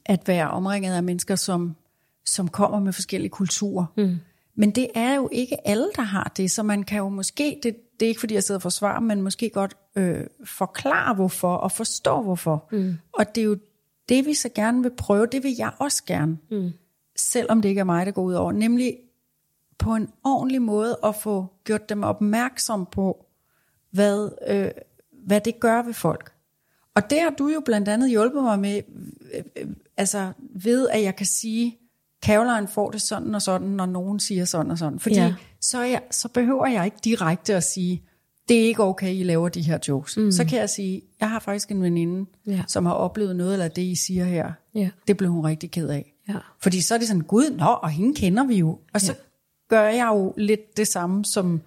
[0.05, 1.75] at være omringet af mennesker, som,
[2.25, 3.85] som kommer med forskellige kulturer.
[3.97, 4.15] Mm.
[4.55, 7.75] Men det er jo ikke alle, der har det, så man kan jo måske, det,
[7.99, 11.71] det er ikke fordi jeg sidder og forsvarer, men måske godt øh, forklare hvorfor, og
[11.71, 12.67] forstå hvorfor.
[12.71, 12.95] Mm.
[13.13, 13.57] Og det er jo
[14.09, 16.37] det, vi så gerne vil prøve, det vil jeg også gerne.
[16.51, 16.71] Mm.
[17.15, 18.51] Selvom det ikke er mig, der går ud over.
[18.51, 18.97] Nemlig
[19.77, 23.25] på en ordentlig måde at få gjort dem opmærksom på,
[23.91, 24.71] hvad, øh,
[25.25, 26.31] hvad det gør ved folk.
[26.95, 28.81] Og det har du jo blandt andet hjulpet mig med,
[29.33, 31.77] øh, øh, altså ved at jeg kan sige,
[32.25, 34.99] Caroline får det sådan og sådan, når nogen siger sådan og sådan.
[34.99, 35.33] Fordi Ja.
[35.61, 38.03] så, jeg, så behøver jeg ikke direkte at sige,
[38.49, 40.17] det er ikke okay, I laver de her jokes.
[40.17, 40.31] Mm.
[40.31, 42.63] Så kan jeg sige, jeg har faktisk en veninde, Ja.
[42.67, 44.51] som har oplevet noget af det, I siger her.
[44.75, 44.89] Ja.
[45.07, 46.13] Det blev hun rigtig ked af.
[46.29, 46.37] Ja.
[46.61, 48.79] Fordi så er det sådan, gud, nå, og hende kender vi jo.
[48.93, 49.17] Og så Ja.
[49.69, 51.61] gør jeg jo lidt det samme, som,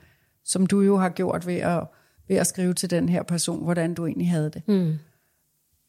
[0.44, 1.82] som du jo har gjort ved at,
[2.28, 4.62] ved at skrive til den her person, hvordan du egentlig havde det.
[4.68, 4.94] Mm.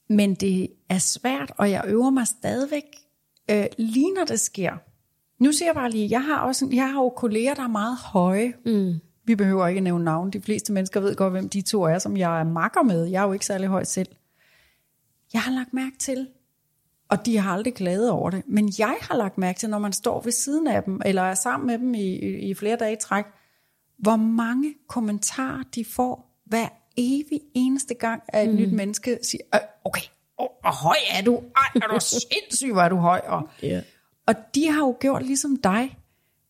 [0.09, 2.83] Men det er svært, og jeg øver mig stadigvæk,
[3.49, 4.73] øh, lige når det sker.
[5.43, 7.97] Nu siger jeg bare lige, jeg har, også, jeg har jo kolleger, der er meget
[7.97, 8.53] høje.
[8.65, 8.93] Mm.
[9.25, 10.31] Vi behøver ikke nævne navn.
[10.31, 13.05] De fleste mennesker ved godt, hvem de to er, som jeg er makker med.
[13.05, 14.07] Jeg er jo ikke særlig høj selv.
[15.33, 16.27] Jeg har lagt mærke til,
[17.09, 19.93] og de har aldrig klaget over det, men jeg har lagt mærke til, når man
[19.93, 22.93] står ved siden af dem, eller er sammen med dem i, i, i flere dage
[22.93, 23.25] i træk,
[23.97, 28.59] hvor mange kommentarer de får hver evig eneste gang, at et mm.
[28.59, 30.01] nyt menneske siger, "Øh, okay,
[30.39, 31.43] oh, hvor høj er du?
[31.55, 33.21] Ej, er du sindssyg, hvor er du høj?
[33.27, 33.81] Og, Ja.
[34.27, 35.97] og de har jo gjort ligesom dig.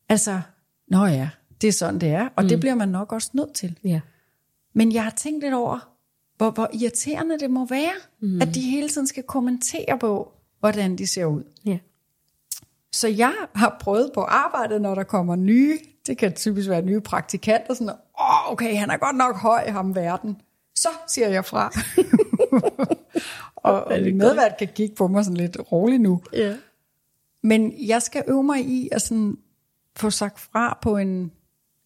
[0.09, 0.41] Altså,
[0.87, 1.29] nå ja,
[1.61, 2.49] det er sådan, det er, og mm.
[2.49, 3.79] det bliver man nok også nødt til.
[3.83, 4.01] Ja.
[4.73, 5.89] Men jeg har tænkt lidt over,
[6.37, 8.41] hvor, hvor irriterende det må være, mm.
[8.41, 11.43] at de hele tiden skal kommentere på, hvordan de ser ud.
[11.65, 11.77] Ja.
[12.91, 17.01] Så jeg har prøvet på arbejdet, når der kommer nye, det kan typisk være nye
[17.01, 17.95] praktikanter, sådan, åh,
[18.45, 20.41] oh, okay, han er godt nok høj, ham verden.
[20.75, 21.71] Så siger jeg fra.
[23.69, 26.21] og, og min medvært kan kigge på mig sådan lidt roligt nu.
[26.33, 26.55] Ja.
[27.43, 29.37] Men jeg skal øve mig i at sådan
[29.95, 31.31] få sagt fra på en,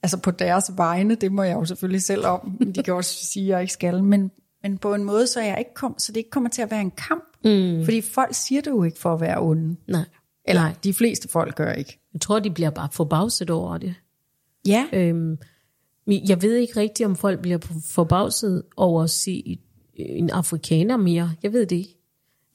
[0.03, 3.25] altså på deres vegne, det må jeg jo selvfølgelig selv om, men de kan også
[3.25, 4.31] sige, at jeg ikke skal, men,
[4.63, 6.81] men på en måde, så, jeg ikke kom, så det ikke kommer til at være
[6.81, 7.23] en kamp.
[7.45, 7.83] Mm.
[7.83, 9.75] Fordi folk siger det jo ikke for at være onde.
[9.87, 10.05] Nej.
[10.45, 10.75] Eller Nej.
[10.83, 11.99] de fleste folk gør ikke.
[12.13, 13.95] Jeg tror, de bliver bare forbavset over det.
[14.67, 15.37] Ja, Øhm,
[16.07, 17.57] jeg ved ikke rigtigt, om folk bliver
[17.89, 19.59] forbavset over at se
[19.95, 21.31] en afrikaner mere.
[21.43, 21.97] Jeg ved det ikke.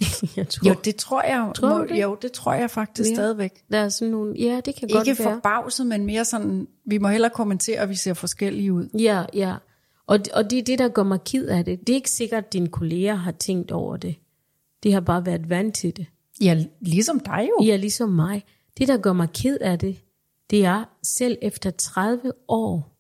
[0.37, 2.03] jeg tror, jo, det tror jeg, Tror må, det?
[2.03, 3.15] jo, det tror jeg faktisk Ja.
[3.15, 3.53] stadigvæk.
[3.73, 4.35] der er sådan nogle...
[4.39, 5.33] Ja, det kan Ikke godt være.
[5.35, 8.89] forbavset, men mere sådan, vi må hellere kommentere, at vi ser forskellige ud.
[8.99, 9.55] Ja, ja.
[10.07, 11.81] Og, og det er det, der gør mig ked af det.
[11.81, 14.15] Det er ikke sikkert, at dine kolleger har tænkt over det.
[14.83, 16.07] De har bare været vant til det.
[16.41, 17.67] Ja, ligesom dig jo.
[17.73, 18.45] Er ligesom mig.
[18.79, 19.97] Det, der gør mig ked af det,
[20.51, 22.97] det er, selv efter 30 år,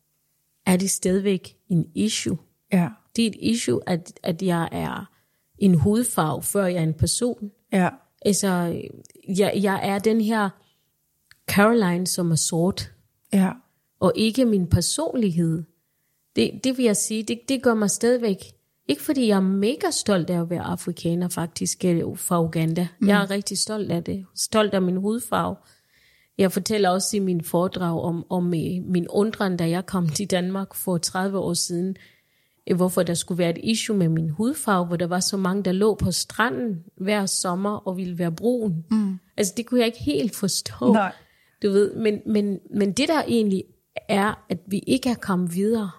[0.66, 2.38] er det stadigvæk en issue.
[2.72, 5.10] Ja, Det er et issue, at, at jeg er
[5.58, 7.50] en hudfarve, før jeg er en person.
[7.72, 7.88] ja,
[8.22, 8.82] Altså,
[9.28, 10.48] jeg, jeg er den her
[11.50, 12.92] Caroline, som er sort,
[13.32, 13.50] ja.
[14.00, 15.62] og ikke min personlighed.
[16.36, 18.36] Det, det vil jeg sige, det, det gør mig stadigvæk.
[18.88, 22.88] Ikke fordi jeg er mega stolt af at være afrikaner faktisk, eller fra Uganda.
[22.98, 23.08] Mm.
[23.08, 24.26] Jeg er rigtig stolt af det.
[24.36, 25.56] Stolt af min hudfarve.
[26.38, 30.30] Jeg fortæller også i min foredrag om, om øh, min undren, da jeg kom til
[30.30, 32.17] Danmark for 30 år siden, øh,
[32.76, 35.72] hvorfor der skulle være et issue med min hudfarve, hvor der var så mange, der
[35.72, 38.84] lå på stranden hver sommer og ville være brun.
[38.90, 39.18] Mm.
[39.36, 40.92] Altså det kunne jeg ikke helt forstå.
[40.92, 41.12] Nej.
[41.62, 43.64] Du ved, men, men, men det der egentlig
[44.08, 45.90] er, at vi ikke er kommet videre.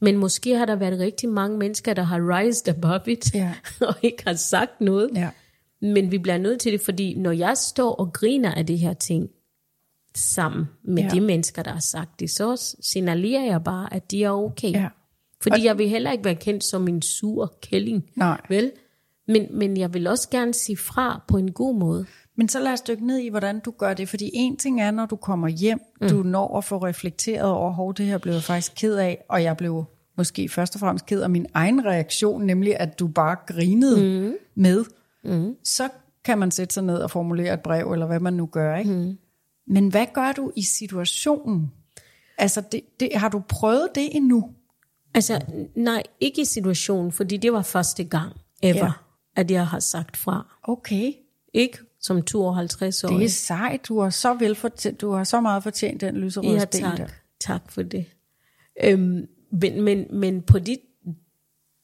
[0.00, 3.54] Men måske har der været rigtig mange mennesker, der har rised above it, Ja.
[3.88, 5.10] og ikke har sagt noget.
[5.14, 5.30] Ja.
[5.82, 8.92] Men vi bliver nødt til det, fordi når jeg står og griner af det her
[8.92, 9.28] ting,
[10.16, 11.08] sammen med Ja.
[11.08, 14.72] de mennesker, der har sagt det, så signalerer jeg bare, at de er okay.
[14.72, 14.88] Ja.
[15.42, 18.10] Fordi jeg vil heller ikke være kendt som en sur kælling.
[18.16, 18.40] Nej.
[18.48, 18.72] Vel?
[19.28, 22.06] Men, men jeg vil også gerne sige fra på en god måde.
[22.36, 24.08] Men så lad os dykke ned i, hvordan du gør det.
[24.08, 26.08] Fordi en ting er, når du kommer hjem, mm.
[26.08, 29.42] du når at få reflekteret over, hvor det her blev jeg faktisk ked af, og
[29.42, 29.84] jeg blev
[30.16, 34.34] måske først og fremmest ked af min egen reaktion, nemlig at du bare grinede mm.
[34.54, 34.84] med.
[35.24, 35.54] Mm.
[35.64, 35.88] Så
[36.24, 38.76] kan man sætte sig ned og formulere et brev, eller hvad man nu gør.
[38.76, 38.90] Ikke?
[38.90, 39.18] Mm.
[39.66, 41.70] Men hvad gør du i situationen?
[42.38, 44.54] Altså, det, det, har du prøvet det endnu?
[45.14, 45.40] Altså,
[45.74, 48.92] nej, ikke i situationen, fordi det var første gang ever, Ja.
[49.36, 50.56] at jeg har sagt fra.
[50.62, 51.12] Okay.
[51.52, 53.08] Ikke som 52 år.
[53.08, 53.88] Det er sejt.
[53.88, 56.96] Du har så, velfortjent, du har så meget fortjent den lyserøde Ja, sten der.
[56.96, 57.12] tak.
[57.40, 58.06] Tak for det.
[58.84, 60.80] Øhm, men, men, men på det,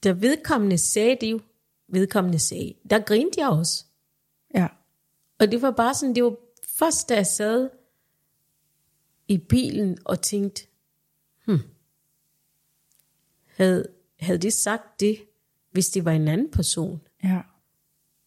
[0.02, 1.40] der vedkommende sagde det jo,
[1.88, 3.84] vedkommende sagde, der grinte jeg også.
[4.54, 4.66] Ja.
[5.38, 6.34] Og det var bare sådan, det var
[6.78, 7.70] først, da jeg sad
[9.28, 10.66] i bilen og tænkte,
[11.46, 11.58] hmm,
[13.56, 13.88] havde,
[14.20, 15.18] havde det sagt det,
[15.70, 17.00] hvis det var en anden person?
[17.24, 17.40] Ja.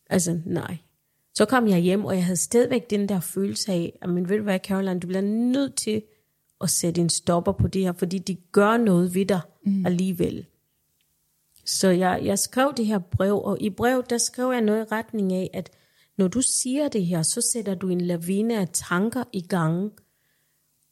[0.09, 0.77] Altså, nej.
[1.33, 4.37] Så kom jeg hjem, og jeg havde stadigvæk den der følelse af, at, men ved
[4.37, 6.03] du hvad, Caroline, du bliver nødt til
[6.61, 9.85] at sætte en stopper på det her, fordi de gør noget ved dig mm.
[9.85, 10.45] alligevel.
[11.65, 14.89] Så jeg, jeg skrev det her brev, og i brev, der skrev jeg noget i
[14.91, 15.69] retning af, at
[16.17, 19.91] når du siger det her, så sætter du en lavine af tanker i gang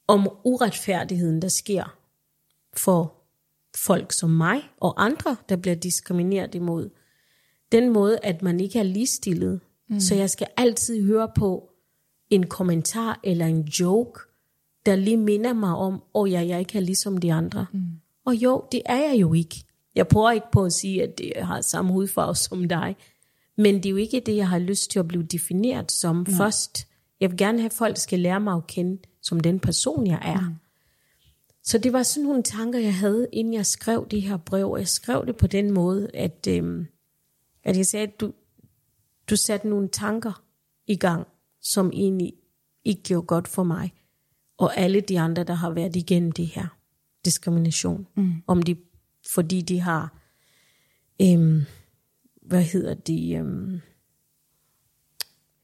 [0.07, 1.97] om uretfærdigheden, der sker
[2.73, 3.16] for
[3.85, 6.89] folk som mig og andre, der bliver diskrimineret imod
[7.71, 9.59] den måde, at man ikke er ligestillet.
[9.89, 9.99] Mm.
[9.99, 11.69] Så jeg skal altid høre på
[12.29, 14.19] en kommentar eller en joke,
[14.85, 17.65] der lige minder mig om, at oh, ja, jeg ikke er ligesom de andre.
[17.73, 17.81] Mm.
[18.25, 19.63] Og jo, det er jeg jo ikke.
[19.95, 22.95] Jeg prøver ikke på at sige, at jeg har samme hudfarve som dig.
[23.57, 26.25] Men det er jo ikke det, jeg har lyst til at blive defineret som mm.
[26.25, 26.87] først.
[27.19, 30.19] Jeg vil gerne have, at folk skal lære mig at kende som den person, jeg
[30.21, 30.41] er.
[30.41, 30.55] Mm.
[31.67, 34.75] Så det var sådan nogle tanker, jeg havde, inden jeg skrev det her brev.
[34.77, 36.87] Jeg skrev det på den måde, at, øhm,
[37.63, 38.33] at jeg sagde, at du,
[39.29, 40.43] du satte nogle tanker
[40.85, 41.27] i gang,
[41.61, 42.33] som egentlig
[42.85, 43.93] ikke gjorde godt for mig.
[44.57, 46.77] Og alle de andre, der har været igennem det her
[47.25, 48.07] diskrimination.
[48.15, 48.33] Mm.
[48.47, 48.77] Om de,
[49.33, 50.19] fordi de har,
[51.21, 51.61] øhm,
[52.41, 53.45] hvad hedder de, jeg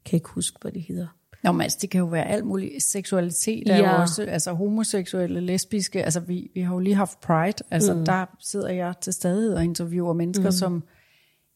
[0.05, 1.07] kan ikke huske, hvad det hedder.
[1.43, 2.83] Nå, men altså, det kan jo være alt muligt.
[2.83, 3.95] Seksualitet er Ja.
[3.95, 8.05] jo også, altså homoseksuelle, lesbiske, altså vi, vi har jo lige haft Pride, altså mm.
[8.05, 10.51] der sidder jeg til stadighed og interviewer mennesker, mm.
[10.51, 10.83] som,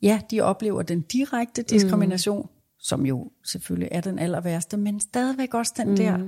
[0.01, 2.77] ja, de oplever den direkte diskrimination, mm.
[2.79, 5.95] som jo selvfølgelig er den aller værste, men stadigvæk også den mm.
[5.95, 6.19] der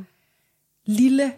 [0.86, 1.32] lille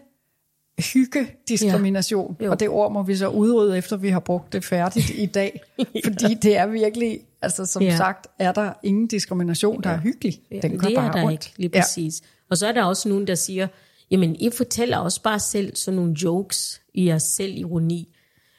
[0.82, 2.38] hygge-diskrimination.
[2.40, 2.46] Ja.
[2.46, 2.52] Jo.
[2.52, 5.62] Og det ord må vi så udrydde, efter vi har brugt det færdigt i dag.
[6.06, 7.98] Fordi det er virkelig, altså som Ja.
[7.98, 10.42] sagt, er der ingen diskrimination, der er hyggelig.
[10.52, 11.32] Ja, Den det er der ondt.
[11.32, 12.22] ikke, lige præcis.
[12.22, 12.28] Ja.
[12.50, 13.68] Og så er der også nogen, der siger,
[14.12, 18.16] jamen I fortæller også bare selv sådan nogle jokes i jeres selv ironi.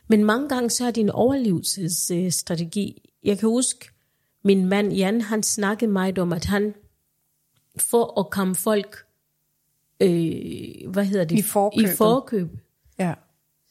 [0.08, 3.08] Men mange gange så er det en overlevelsesstrategi.
[3.24, 3.88] Jeg kan huske,
[4.44, 6.74] min mand Jan, han snakkede meget om, at han
[7.78, 8.96] for at komme folk,
[10.02, 11.38] øh, hvad hedder det?
[11.38, 11.92] I forkøbet.
[11.92, 12.48] I forkøb.
[12.98, 13.14] Ja.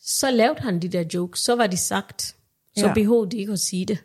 [0.03, 2.35] Så lavede han de der jokes, så var de sagt.
[2.77, 2.93] Så Ja.
[2.93, 4.03] behøvede de ikke at sige det.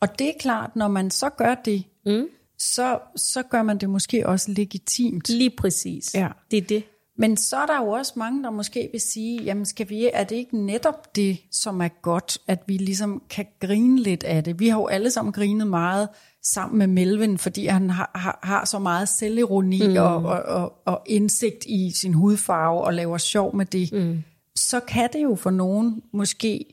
[0.00, 2.26] Og det er klart, når man så gør det, mm.
[2.58, 5.28] så, så gør man det måske også legitimt.
[5.28, 6.14] Lige præcis.
[6.14, 6.28] Ja.
[6.50, 6.84] Det er det.
[7.16, 10.24] Men så er der jo også mange, der måske vil sige, jamen skal vi, er
[10.24, 14.60] det ikke netop det, som er godt, at vi ligesom kan grine lidt af det?
[14.60, 16.08] Vi har jo alle sammen grinet meget
[16.42, 19.96] sammen med Melvin, fordi han har, har, har så meget selvironi mm.
[19.96, 23.92] og, og, og, og indsigt i sin hudfarve og laver sjov med det.
[23.92, 24.22] Mm.
[24.56, 26.64] Så kan det jo for nogen måske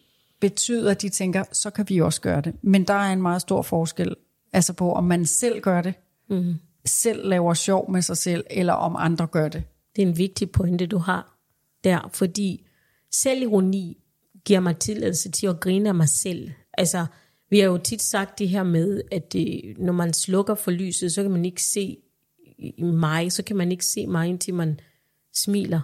[0.42, 2.54] betyde, at de tænker, så kan vi også gøre det.
[2.62, 4.16] Men der er en meget stor forskel
[4.54, 5.94] altså på, om man selv gør det,
[6.30, 6.54] mm.
[6.86, 9.64] selv laver sjov med sig selv, eller om andre gør det.
[9.96, 11.38] Det er en vigtig pointe, du har
[11.84, 12.68] der, fordi
[13.12, 13.98] selvironi
[14.46, 16.52] giver mig tilladelse til at grine af mig selv.
[16.74, 17.06] Altså,
[17.50, 21.12] vi har jo tit sagt det her med, at det, når man slukker for lyset,
[21.12, 21.98] så kan man ikke se
[22.60, 24.80] i mig, så kan man ikke se mig, indtil man
[25.36, 25.82] smiler.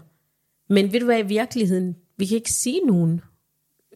[0.70, 3.22] Men ved du hvad, i virkeligheden, vi kan ikke se nogen.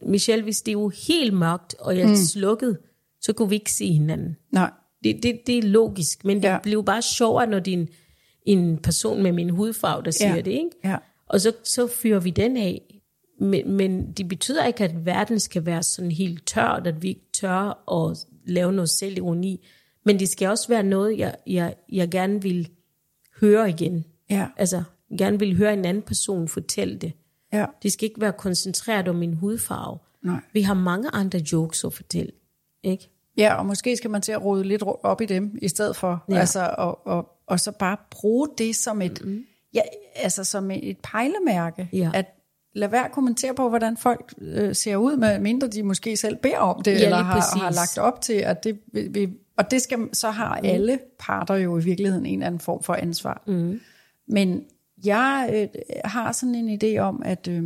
[0.02, 2.16] Michelle, hvis det er jo helt mørkt, og jeg er mm.
[2.16, 2.78] slukket,
[3.20, 4.36] så kunne vi ikke se hinanden.
[4.52, 4.70] Nej.
[5.04, 6.58] Det, det, det er logisk, men det Ja.
[6.62, 7.88] bliver bare sjovere, når det er en,
[8.46, 10.40] en person med min hudfarve, der siger Ja.
[10.40, 10.70] det, ikke?
[10.84, 10.96] Ja.
[11.26, 12.87] Og så, så fyrer vi den af.
[13.40, 17.26] Men, men det betyder ikke, at verden skal være sådan helt tørt, at vi ikke
[17.32, 19.66] tør at lave noget selvironi.
[20.04, 22.68] Men det skal også være noget, jeg, jeg, jeg gerne vil
[23.40, 24.04] høre igen.
[24.30, 24.46] Ja.
[24.56, 24.82] Altså,
[25.18, 27.12] gerne vil høre en anden person fortælle det.
[27.52, 27.66] Ja.
[27.82, 29.98] Det skal ikke være koncentreret om min hudfarve.
[30.22, 30.40] Nej.
[30.52, 32.32] Vi har mange andre jokes at fortælle.
[32.82, 33.10] Ikke?
[33.36, 36.24] Ja, og måske skal man til at rode lidt op i dem, i stedet for,
[36.28, 36.38] ja.
[36.38, 39.44] Altså, og, og, og så bare bruge det som et, mm.
[39.74, 39.80] ja,
[40.16, 42.10] altså som et pejlemærke, Ja.
[42.14, 42.26] at
[42.74, 46.36] lad være at kommentere på, hvordan folk øh, ser ud, med mindre de måske selv
[46.36, 47.62] beder om det, Ja, eller har, præcis.
[47.62, 51.54] har lagt op til, at det vil, vil, og det skal, så har alle parter
[51.54, 53.42] jo i virkeligheden en eller anden form for ansvar.
[53.46, 53.80] Mm.
[54.28, 54.64] Men
[55.04, 55.68] jeg øh,
[56.04, 57.64] har sådan en idé om, at, øh,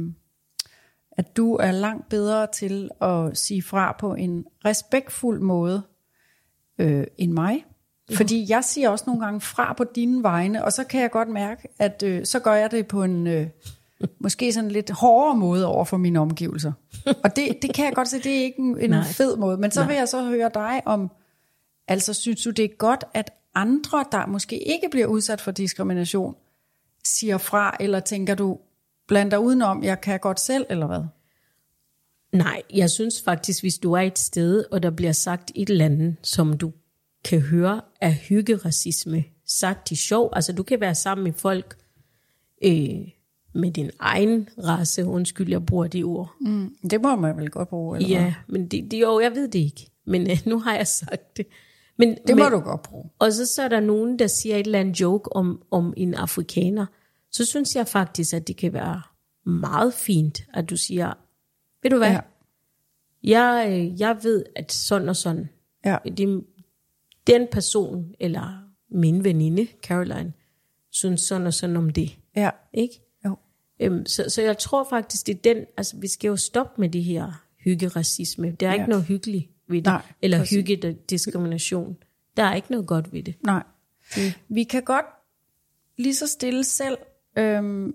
[1.12, 5.82] at du er langt bedre til at sige fra på en respektfuld måde
[6.78, 7.64] øh, end mig.
[8.14, 11.28] Fordi jeg siger også nogle gange fra på dine vegne, og så kan jeg godt
[11.28, 13.46] mærke, at øh, så gør jeg det på en øh,
[14.20, 16.72] måske sådan lidt hårdere måde over for mine omgivelser.
[17.24, 19.04] Og det, det kan jeg godt se, det er ikke en, en Nej.
[19.04, 19.56] fed måde.
[19.56, 21.10] Men så vil jeg så høre dig om,
[21.88, 26.34] altså synes du det er godt, at andre, der måske ikke bliver udsat for diskrimination,
[27.04, 28.58] siger fra, eller tænker du,
[29.08, 31.02] bland dig udenom, jeg kan godt selv, eller hvad?
[32.32, 35.84] Nej, jeg synes faktisk, hvis du er et sted, og der bliver sagt et eller
[35.84, 36.72] andet, som du
[37.24, 41.76] kan høre er hyggeracisme, sagt i sjov, altså du kan være sammen med folk
[42.64, 43.08] øh,
[43.54, 46.34] med din egen race, undskyld, jeg bruger de ord.
[46.40, 48.26] Mm, det må man vel godt bruge, eller hvad?
[48.26, 51.36] Ja, men det, det, jo, jeg ved det ikke, men øh, nu har jeg sagt
[51.36, 51.46] det.
[51.98, 53.10] Men, Det må men, du godt bruge.
[53.18, 56.14] Og så, så er der nogen, der siger et eller andet joke om, om en
[56.14, 56.86] afrikaner.
[57.30, 59.02] Så synes jeg faktisk, at det kan være
[59.50, 61.12] meget fint, at du siger,
[61.82, 62.20] ved du hvad, Ja.
[63.22, 63.40] ja.
[63.40, 65.48] jeg, øh, jeg ved, at sådan og sådan,
[65.84, 65.96] Ja.
[66.16, 66.44] det,
[67.26, 70.32] den person, eller min veninde, Caroline,
[70.90, 72.18] synes sådan og sådan om det.
[72.36, 72.50] Ja.
[72.74, 73.01] Ikke?
[73.82, 76.88] Øhm, så, så jeg tror faktisk, det er den, altså vi skal jo stoppe med
[76.88, 78.50] det her hyggeracisme.
[78.60, 78.78] Der er Ja.
[78.78, 79.84] ikke noget hyggeligt ved det.
[79.84, 80.56] Nej, eller præcis.
[80.56, 81.96] hyggediskrimination.
[82.36, 83.34] Der er ikke noget godt ved det.
[83.44, 83.62] Nej.
[84.48, 85.06] Vi kan godt
[85.98, 86.98] lige så stille selv,
[87.38, 87.94] øhm,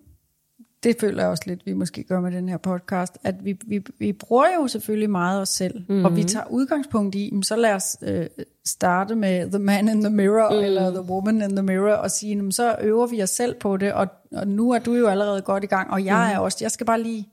[0.88, 3.86] det føler jeg også lidt, vi måske gør med den her podcast, at vi, vi,
[4.00, 6.06] vi bruger jo selvfølgelig meget os selv, mm-hmm.
[6.06, 8.26] og vi tager udgangspunkt i, så lad os øh,
[8.66, 10.66] starte med the man in the mirror, mm.
[10.66, 13.94] eller the woman in the mirror, og sige, så øver vi os selv på det,
[13.94, 16.36] og, og nu er du jo allerede godt i gang, og jeg mm.
[16.36, 17.30] er også, jeg skal bare lige,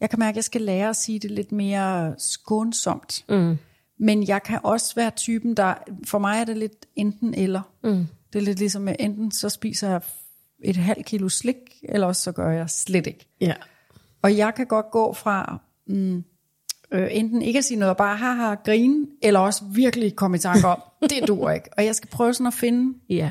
[0.00, 3.24] jeg kan mærke, at jeg skal lære at sige det lidt mere skånsomt.
[3.28, 3.56] Mm.
[3.98, 5.74] Men jeg kan også være typen, der,
[6.06, 7.60] for mig er det lidt enten eller.
[7.84, 8.06] Mm.
[8.32, 10.00] Det er lidt ligesom, at enten så spiser jeg
[10.64, 13.26] et halvt kilo slik, eller også så gør jeg slet ikke.
[13.40, 13.54] Ja.
[14.22, 16.24] Og jeg kan godt gå fra mm,
[16.92, 20.40] øh, enten ikke at sige noget, og bare haha, grine, eller også virkelig komme i
[20.40, 20.80] tanke om,
[21.10, 21.68] det dur ikke.
[21.76, 23.30] Og jeg skal prøve sådan at finde Ja.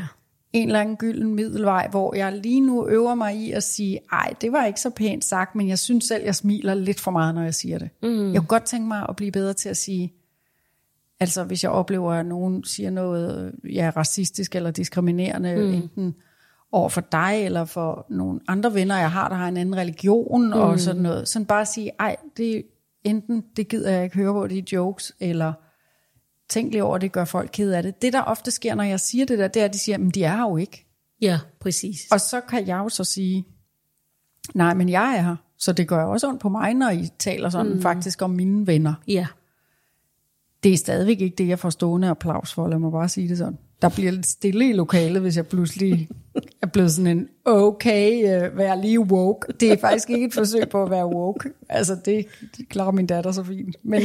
[0.54, 4.34] en eller anden gylden middelvej, hvor jeg lige nu øver mig i at sige, ej,
[4.42, 7.36] det var ikke så pænt sagt, men jeg synes selv, jeg smiler lidt for meget,
[7.36, 7.90] når jeg siger det.
[8.04, 8.34] Mm.
[8.34, 10.14] Jeg kunne godt tænke mig at blive bedre til at sige,
[11.20, 15.74] altså hvis jeg oplever, at nogen siger noget ja, racistisk eller diskriminerende, mm.
[15.74, 16.16] enten
[16.72, 20.46] over for dig eller for nogle andre venner, jeg har, der har en anden religion
[20.46, 20.54] mm.
[20.54, 21.28] og sådan noget.
[21.28, 22.64] Sådan bare at sige, ej, det,
[23.04, 25.54] enten det gider jeg ikke høre på, de jokes, eller
[26.50, 28.02] tænk lige over, det gør folk ked af det.
[28.02, 30.10] Det, der ofte sker, når jeg siger det der, det er, at de siger, men
[30.10, 30.86] de er her jo ikke.
[31.22, 32.00] Ja, præcis.
[32.12, 33.46] Og så kan jeg jo så sige,
[34.54, 35.36] nej, men jeg er her.
[35.58, 37.82] Så det gør også ondt på mig, når I taler sådan mm.
[37.82, 38.94] faktisk om mine venner.
[39.08, 39.28] Ja.
[40.64, 43.38] Det er stadigvæk ikke det, jeg får stående applaus for, lad mig bare sige det
[43.38, 43.58] sådan.
[43.82, 46.10] Der bliver lidt stille i lokalet, hvis jeg pludselig
[46.62, 48.12] er blevet sådan en, okay,
[48.44, 49.54] øh, vær lige woke.
[49.60, 51.50] Det er faktisk ikke et forsøg på at være woke.
[51.70, 52.26] Altså, det,
[52.58, 53.76] det klarer min datter så fint.
[53.84, 54.02] Men,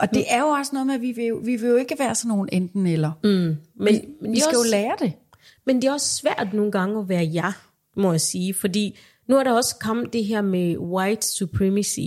[0.00, 1.96] og det er jo også noget med, at vi vil, jo- vi vil jo ikke
[1.98, 3.10] være sådan nogen enten eller.
[3.24, 3.28] Mm.
[3.30, 5.12] Men, Vi, men vi det skal jo også- lære det.
[5.66, 7.52] Men det er også svært nogle gange at være jeg,
[7.96, 8.98] må jeg sige, fordi
[9.28, 12.00] nu er der også kommet det her med white supremacy,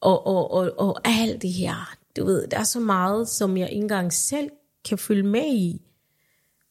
[0.00, 1.96] og, og, og, og alt det her.
[2.16, 4.50] Du ved, der er så meget, som jeg ikke engang selv
[4.88, 5.82] kan følge med i.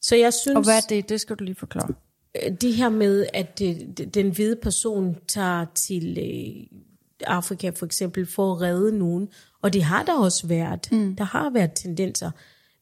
[0.01, 1.09] Så jeg synes, Og hvad er det?
[1.09, 1.93] Det skal du lige forklare.
[2.61, 3.75] det her med, at øh,
[4.13, 6.79] den hvide person tager til øh,
[7.27, 9.29] Afrika for eksempel for at redde nogen,
[9.61, 10.91] og det har der også været.
[10.91, 11.15] Mm.
[11.15, 12.31] Der har været tendenser.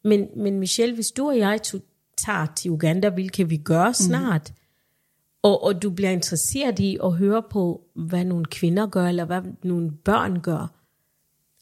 [0.03, 1.77] Men, men Michelle, hvis du og jeg to,
[2.17, 4.55] tager til Uganda, hvilket vi gør snart, mm.
[5.41, 9.41] og, og du bliver interesseret i at høre på, hvad nogle kvinder gør, eller hvad
[9.63, 10.67] nogle børn gør,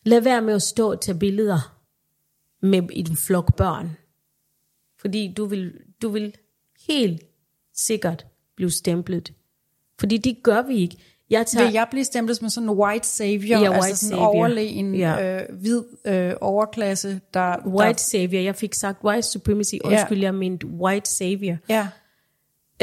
[0.06, 1.81] lad være med at stå og tage billeder
[2.62, 3.98] med en flok børn.
[5.00, 6.36] Fordi du vil, du vil
[6.88, 7.22] helt
[7.76, 9.34] sikkert blive stemplet.
[10.00, 10.98] Fordi det gør vi ikke.
[11.30, 14.14] Jeg tager, Vil jeg blive stemplet som sådan en white savior, Ja, altså white sådan
[14.14, 14.26] en savior.
[14.36, 15.42] overlegen, Ja.
[15.42, 17.68] øh, hvid øh, overklasse, der...
[17.68, 21.56] white savior, jeg fik sagt white supremacy, undskyld, jeg mente white savior.
[21.68, 21.88] Der, ja,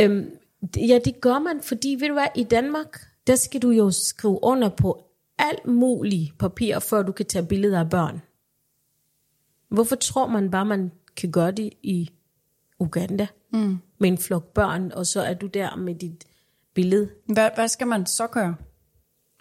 [0.01, 0.31] Øhm,
[0.77, 4.39] ja, det gør man, fordi ved du hvad, i Danmark, der skal du jo skrive
[4.45, 5.05] under på
[5.39, 8.23] alt muligt papir, før du kan tage billeder af børn.
[9.71, 12.11] Hvorfor tror man bare, man kan gøre det i
[12.81, 13.79] Uganda mm.
[14.01, 16.25] med en flok børn, og så er du der med dit
[16.75, 17.09] billede?
[17.27, 18.55] hvad, hvad skal man så gøre?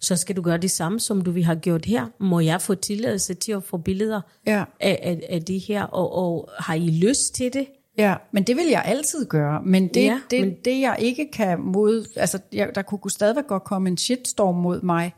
[0.01, 2.05] så skal du gøre det samme, som du vi har gjort her.
[2.19, 4.63] Må jeg få tilladelse til at få billeder Ja.
[4.80, 7.67] af, af, af det her, og, og har I lyst til det?
[7.97, 9.61] Ja, men det vil jeg altid gøre.
[9.63, 12.05] Men det, Ja, det, men- det jeg ikke kan mod...
[12.15, 15.13] Altså, jeg, der kunne stadigvæk godt komme en shitstorm mod mig.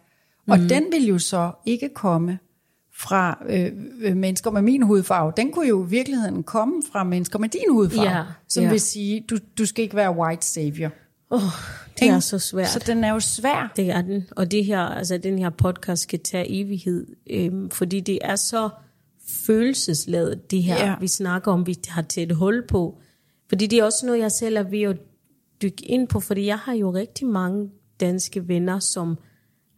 [0.47, 0.67] Og mm.
[0.67, 2.39] den vil jo så ikke komme
[2.99, 3.71] fra øh,
[4.01, 5.33] øh, mennesker med min hudfarve.
[5.37, 8.09] Den kunne jo i virkeligheden komme fra mennesker med din hudfarve.
[8.09, 8.69] Ja, som ja.
[8.69, 10.91] vil sige, du, du skal ikke være white savior.
[11.29, 11.41] Oh,
[11.93, 12.21] det er Ikke?
[12.21, 12.69] så svært.
[12.69, 13.73] Så den er jo svær.
[13.75, 14.27] Det er den.
[14.35, 18.69] Og det her, altså den her podcast skal tage evighed, øhm, fordi det er så
[19.45, 20.85] følelsesladet, det her.
[20.85, 20.95] Ja.
[20.99, 22.97] vi snakker om, vi har tæt hul på.
[23.49, 24.97] Fordi det er også noget, jeg selv er ved at
[25.61, 27.69] dykke ind på, fordi jeg har jo rigtig mange
[27.99, 29.17] danske venner, som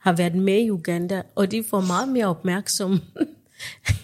[0.01, 3.01] har været med i Uganda, og de får meget mere opmærksomhed,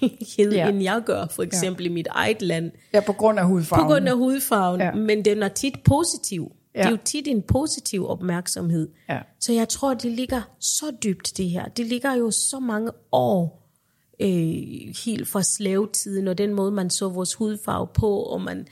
[0.38, 0.70] ja.
[0.70, 1.90] End jeg gør, for eksempel ja.
[1.90, 2.72] i mit eget land.
[2.94, 3.84] Ja, på grund af hudfarven.
[3.84, 4.92] På grund af hudfarven, ja.
[4.92, 6.52] Men den er tit positiv.
[6.76, 6.80] Ja.
[6.80, 8.90] Det er jo tit en positiv opmærksomhed.
[9.10, 9.20] Ja.
[9.40, 11.68] Så jeg tror, det ligger så dybt, det her.
[11.68, 13.68] Det ligger jo så mange år
[14.20, 18.68] øh, helt fra slavetiden, og den måde, man så vores hudfarve på, og man,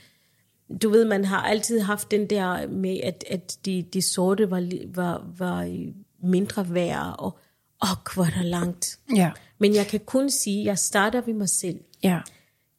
[0.82, 4.68] du ved, man har altid haft den der med, at, at de, de sorte var,
[4.94, 5.88] var, var øh,
[6.26, 7.38] mindre værd, og
[7.82, 8.98] åh, hvor er der langt.
[9.16, 9.30] Ja.
[9.58, 12.20] Men jeg kan kun sige, at jeg starter ved mig selv Ja.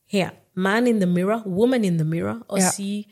[0.10, 2.70] her, man in the mirror, woman in the mirror, og ja.
[2.72, 3.06] Sige,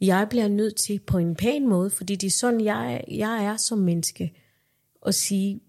[0.00, 3.56] jeg bliver nødt til på en pæn måde, fordi det er sådan, jeg, jeg er
[3.56, 4.32] som menneske,
[5.06, 5.60] at sige,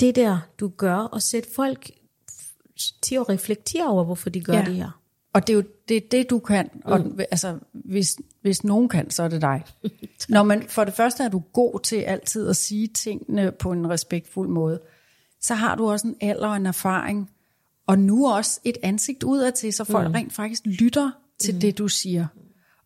[0.00, 1.90] det der, du gør, og sætte folk
[3.02, 4.52] til at reflektere over, hvorfor de gør.
[4.52, 4.64] Ja.
[4.64, 5.00] det her.
[5.32, 6.70] Og det er jo det, det du kan.
[6.84, 7.20] Og mm.
[7.30, 9.64] altså, hvis, hvis nogen kan, så er det dig.
[10.28, 13.90] Når man, for det første er du god til altid at sige tingene på en
[13.90, 14.80] respektfuld måde.
[15.40, 17.30] Så har du også en alder og en erfaring.
[17.86, 20.14] Og nu også et ansigt udad til, så folk mm.
[20.14, 21.10] rent faktisk lytter
[21.40, 21.60] til mm.
[21.60, 22.26] det, du siger.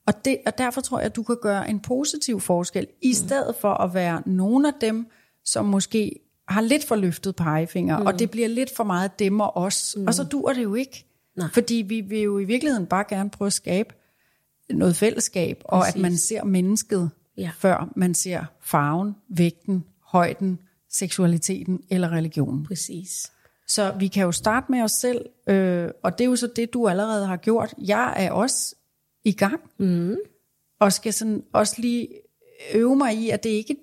[0.07, 3.55] Og, det, og derfor tror jeg, at du kan gøre en positiv forskel, i stedet
[3.61, 5.07] for at være nogen af dem,
[5.45, 8.07] som måske har lidt for løftet pegefinger, mm.
[8.07, 9.97] og det bliver lidt for meget dem og os.
[9.99, 10.07] Mm.
[10.07, 11.07] Og så dur det jo ikke.
[11.37, 11.49] Nej.
[11.53, 13.95] Fordi vi vil jo i virkeligheden bare gerne prøve at skabe
[14.71, 17.51] noget fællesskab, og at man ser mennesket, Ja.
[17.59, 20.59] før man ser farven, vægten, højden,
[20.89, 22.67] seksualiteten eller religionen.
[22.67, 23.33] Præcis.
[23.67, 26.73] Så vi kan jo starte med os selv, øh, og det er jo så det,
[26.73, 27.75] du allerede har gjort.
[27.79, 28.75] Jeg er også
[29.25, 30.17] i gang, mm.
[30.79, 32.09] og skal sådan også lige
[32.75, 33.77] øve mig i, at det ikke,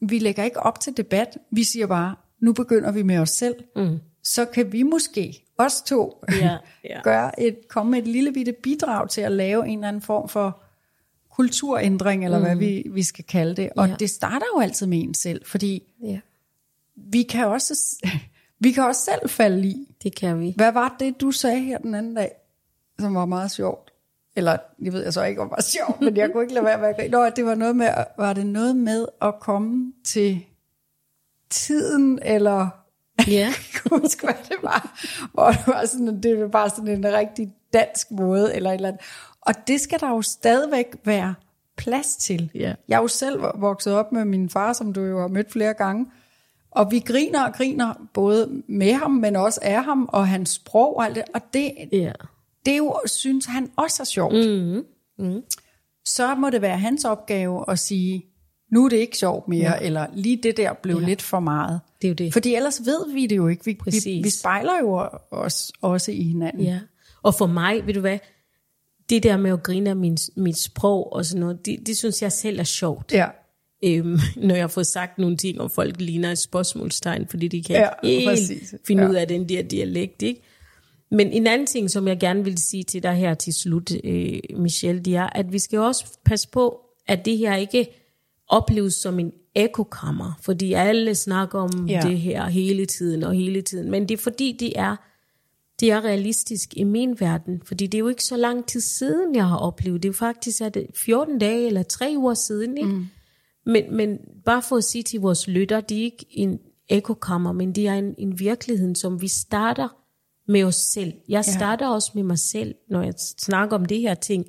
[0.00, 1.38] vi lægger ikke op til debat.
[1.50, 3.54] Vi siger bare, nu begynder vi med os selv.
[3.76, 3.98] Mm.
[4.22, 7.00] Så kan vi måske, os to, Ja, ja.
[7.02, 10.28] gøre et, komme med et lille bitte bidrag til at lave en eller anden form
[10.28, 10.62] for
[11.30, 12.44] kulturændring, eller mm.
[12.44, 13.70] hvad vi, vi skal kalde det.
[13.76, 13.94] Og Ja.
[13.98, 16.20] det starter jo altid med en selv, fordi Ja,
[16.96, 17.96] vi kan også,
[18.60, 19.96] vi kan også selv falde i.
[20.02, 20.52] det kan vi.
[20.56, 22.30] Hvad var det, du sagde her den anden dag,
[23.00, 23.92] som var meget sjovt?
[24.36, 26.64] Eller, jeg ved jeg så ikke, om det var sjovt, men jeg kunne ikke lade
[26.64, 27.08] være med at grine.
[27.08, 27.88] Nå, det var noget med,
[28.18, 30.40] var det noget med at komme til
[31.50, 32.68] tiden, eller
[33.28, 35.00] Ja, kan huske, hvad det var.
[35.32, 38.88] Hvor det var, sådan, det var bare sådan en rigtig dansk måde, eller et eller
[38.88, 39.02] andet.
[39.40, 41.34] Og det skal der jo stadigvæk være
[41.76, 42.50] plads til.
[42.54, 42.74] Ja.
[42.88, 45.74] Jeg er jo selv vokset op med min far, som du jo har mødt flere
[45.74, 46.06] gange.
[46.70, 50.96] Og vi griner og griner både med ham, men også af ham, og hans sprog
[50.96, 51.24] og alt det.
[51.34, 52.12] Og det, ja.
[52.66, 54.34] det jo, synes han også er sjovt.
[54.34, 54.84] Mm.
[55.18, 55.42] Mm.
[56.04, 58.31] Så må det være hans opgave at sige,
[58.72, 59.86] nu er det ikke sjovt mere, ja.
[59.86, 61.06] eller lige det der blev ja.
[61.06, 61.80] lidt for meget.
[62.02, 62.32] Det er jo det.
[62.32, 63.64] Fordi ellers ved vi det jo ikke.
[63.64, 64.24] Vi, vi, Præcis.
[64.24, 66.62] vi spejler jo os også i hinanden.
[66.64, 66.80] Ja.
[67.22, 68.18] Og for mig, ved du hvad,
[69.10, 72.22] det der med at grine af min, mit sprog og sådan noget, det, det synes
[72.22, 73.12] jeg selv er sjovt.
[73.12, 73.26] Ja.
[73.84, 74.18] Øhm,
[74.48, 77.88] når jeg får sagt nogle ting, og folk ligner et spørgsmålstegn, fordi de kan Ja,
[78.02, 78.74] ikke præcis.
[78.86, 79.08] finde Ja.
[79.10, 80.22] ud af den der dialekt.
[80.22, 80.42] Ikke?
[81.10, 84.38] Men en anden ting, som jeg gerne vil sige til dig her til slut, øh,
[84.56, 87.88] Michelle, det er, at vi skal også passe på, at det her ikke
[88.52, 92.00] opleves som en ekokammer, fordi alle snakker om Ja.
[92.00, 93.90] det her hele tiden og hele tiden.
[93.90, 94.96] Men det er fordi, det er,
[95.80, 99.34] det er realistisk i min verden, fordi det er jo ikke så lang tid siden,
[99.34, 100.02] jeg har oplevet.
[100.02, 102.78] Det er faktisk er det 14 dage eller 3 uger siden.
[102.78, 102.90] Ikke?
[102.90, 103.06] Mm.
[103.66, 107.72] Men, men bare for at sige til vores lytter, det er ikke en ekokammer, men
[107.74, 109.88] det er en, en virkelighed, som vi starter
[110.48, 111.12] med os selv.
[111.28, 111.94] Jeg starter ja.
[111.94, 114.46] også med mig selv, når jeg snakker om det her ting.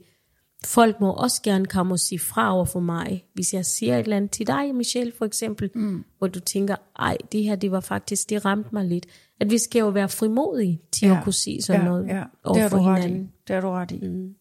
[0.66, 4.04] Folk må også gerne komme og sige fra over for mig, hvis jeg siger et
[4.04, 6.04] eller andet til dig, Michelle, for eksempel, mm.
[6.18, 9.06] hvor du tænker, ej, det her, det var faktisk, det ramte mig lidt.
[9.40, 11.18] At vi skal jo være frimodige til ja.
[11.18, 12.24] at kunne sige sådan ja, noget ja.
[12.44, 13.32] over Det for hinanden.
[13.48, 14.08] Det har du ret i.
[14.08, 14.36] Mm.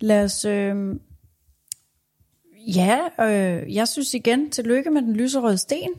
[0.00, 0.44] Lad os...
[0.44, 0.96] Øh,
[2.76, 5.90] ja, øh, jeg synes igen, tillykke med den lyserøde sten.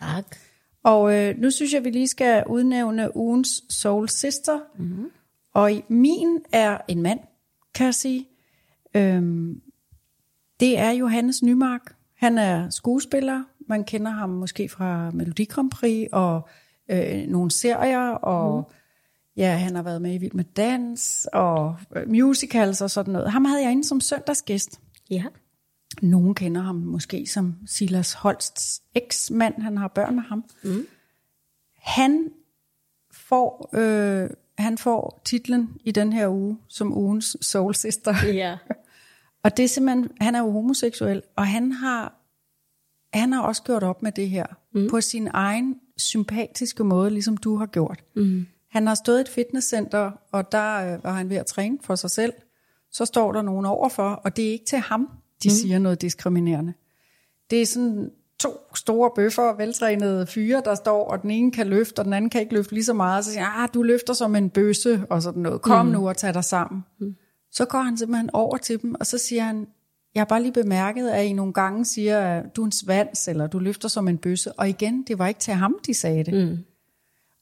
[0.00, 0.36] Tak.
[0.82, 4.58] Og øh, nu synes jeg, vi lige skal udnævne ugens Soul Sister.
[4.78, 5.10] Mm-hmm.
[5.54, 7.20] Og min er en mand,
[7.74, 8.28] kan jeg sige.
[8.94, 9.60] Øhm,
[10.60, 11.94] det er Johannes Nymark.
[12.16, 13.44] Han er skuespiller.
[13.68, 16.48] Man kender ham måske fra Melodi Grand Prix og
[16.90, 18.10] øh, nogle serier.
[18.10, 18.74] Og mm.
[19.38, 23.32] Ja, han har været med i Vild med Dans og øh, musicals og sådan noget.
[23.32, 24.80] Ham havde jeg inde som søndagsgæst.
[25.10, 25.24] Ja.
[26.02, 29.62] Nogen kender ham måske som Silas Holsts eksmand.
[29.62, 30.44] Han har børn med ham.
[30.64, 30.86] Mm.
[31.76, 32.30] Han
[33.10, 38.14] får øh, han får titlen i den her uge som ugens soul sister.
[38.26, 38.56] Ja.
[39.44, 42.14] og det er simpelthen, han er jo homoseksuel, og han har,
[43.14, 44.88] han har også gjort op med det her, mm.
[44.90, 48.04] på sin egen sympatiske måde, ligesom du har gjort.
[48.16, 48.46] Mm.
[48.70, 51.94] Han har stået i et fitnesscenter, og der øh, var han ved at træne for
[51.94, 52.32] sig selv.
[52.90, 55.08] Så står der nogen overfor, og det er ikke til ham,
[55.42, 55.54] de mm.
[55.54, 56.74] siger noget diskriminerende.
[57.50, 61.98] Det er sådan to store bøffer, veltrænede fyre, der står, og den ene kan løfte,
[61.98, 63.24] og den anden kan ikke løfte lige så meget.
[63.24, 65.62] Så siger han, ah, du løfter som en bøsse, og sådan noget.
[65.62, 65.92] Kom mm.
[65.92, 66.84] nu og tag dig sammen.
[67.00, 67.14] Mm.
[67.52, 69.66] Så går han simpelthen over til dem, og så siger han,
[70.14, 73.46] jeg har bare lige bemærket, at I nogle gange siger, du er en svans, eller
[73.46, 74.52] du løfter som en bøsse.
[74.52, 76.48] Og igen, det var ikke til ham, de sagde det.
[76.48, 76.58] Mm.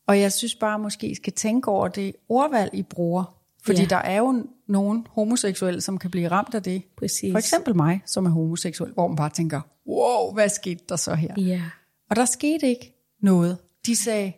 [0.09, 3.36] Og jeg synes bare, måske I skal tænke over det ordvalg, I bruger.
[3.67, 3.87] Fordi ja.
[3.87, 6.83] der er jo nogen homoseksuelle, som kan blive ramt af det.
[6.99, 7.33] Præcis.
[7.33, 11.15] For eksempel mig, som er homoseksuel, hvor man bare tænker, wow, hvad skete der så
[11.15, 11.35] her?
[11.37, 11.63] Ja.
[12.11, 13.59] Og der skete ikke noget.
[13.87, 14.33] De sagde,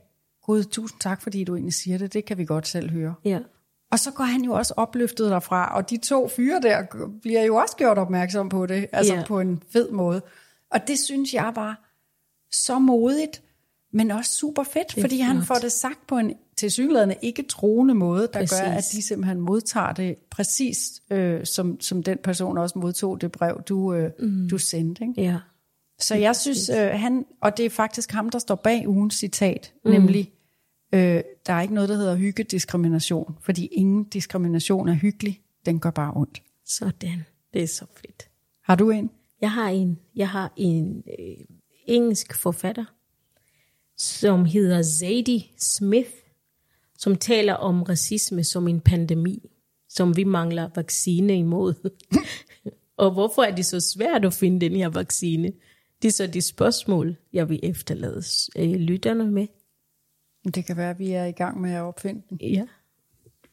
[0.46, 2.12] Gud, tusind tak, fordi du egentlig siger det.
[2.12, 3.14] Det kan vi godt selv høre.
[3.24, 3.38] Ja.
[3.92, 6.82] Og så går han jo også opløftet derfra, og de to fyre der
[7.22, 9.24] bliver jo også gjort opmærksom på det, altså Ja.
[9.26, 10.22] på en fed måde.
[10.70, 11.84] Og det synes jeg var
[12.52, 13.42] så modigt,
[13.92, 15.46] men også super fedt, fordi han flot.
[15.46, 18.60] får det sagt på en tilsyneladende ikke troende måde, der Præcis.
[18.60, 23.32] gør, at de simpelthen modtager det præcis, øh, som, som den person også modtog det
[23.32, 24.48] brev, du, øh, mm.
[24.48, 25.04] du sendte.
[25.04, 25.22] Ikke?
[25.22, 25.38] Ja.
[26.00, 29.72] Så jeg synes, øh, han, og det er faktisk ham, der står bag ugens citat,
[29.84, 29.90] mm.
[29.90, 30.32] nemlig,
[30.94, 35.90] øh, der er ikke noget, der hedder hyggediskrimination, fordi ingen diskrimination er hyggelig, den gør
[35.90, 36.42] bare ondt.
[36.66, 37.24] Sådan.
[37.54, 38.28] Det er så fedt.
[38.64, 39.10] Har du en?
[39.40, 41.44] Jeg har en, jeg har en øh,
[41.86, 42.84] engelsk forfatter,
[43.96, 46.10] som hedder Zadie Smith,
[46.98, 49.50] som taler om racisme som en pandemi,
[49.88, 51.74] som vi mangler vaccine imod.
[52.96, 55.52] og hvorfor er det så svært at finde den her vaccine?
[56.02, 58.22] Det er så de spørgsmål, jeg vil efterlade
[58.58, 59.46] øh, lytterne med.
[60.54, 62.38] Det kan være, at vi er i gang med at opfinde den.
[62.40, 62.66] Ja,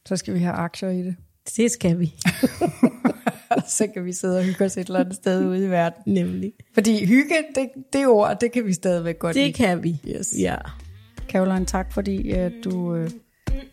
[0.08, 1.16] Så skal vi have aktier i det.
[1.58, 2.14] det skal vi
[3.68, 6.14] så kan vi sidde og hygge os et eller andet sted ude i verden.
[6.14, 6.54] nemlig.
[6.74, 9.54] Fordi hygge, det, det ord, det kan vi stadigvæk godt Det lide.
[9.54, 10.02] kan vi.
[10.08, 10.34] Yes.
[10.40, 10.56] Ja.
[11.30, 13.08] Caroline, tak fordi uh, du uh,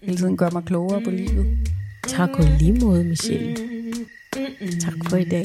[0.02, 1.58] hele tiden gør mig klogere på livet.
[2.08, 3.56] Tak og lige måde, Michelle.
[4.80, 5.44] Tak for i dag.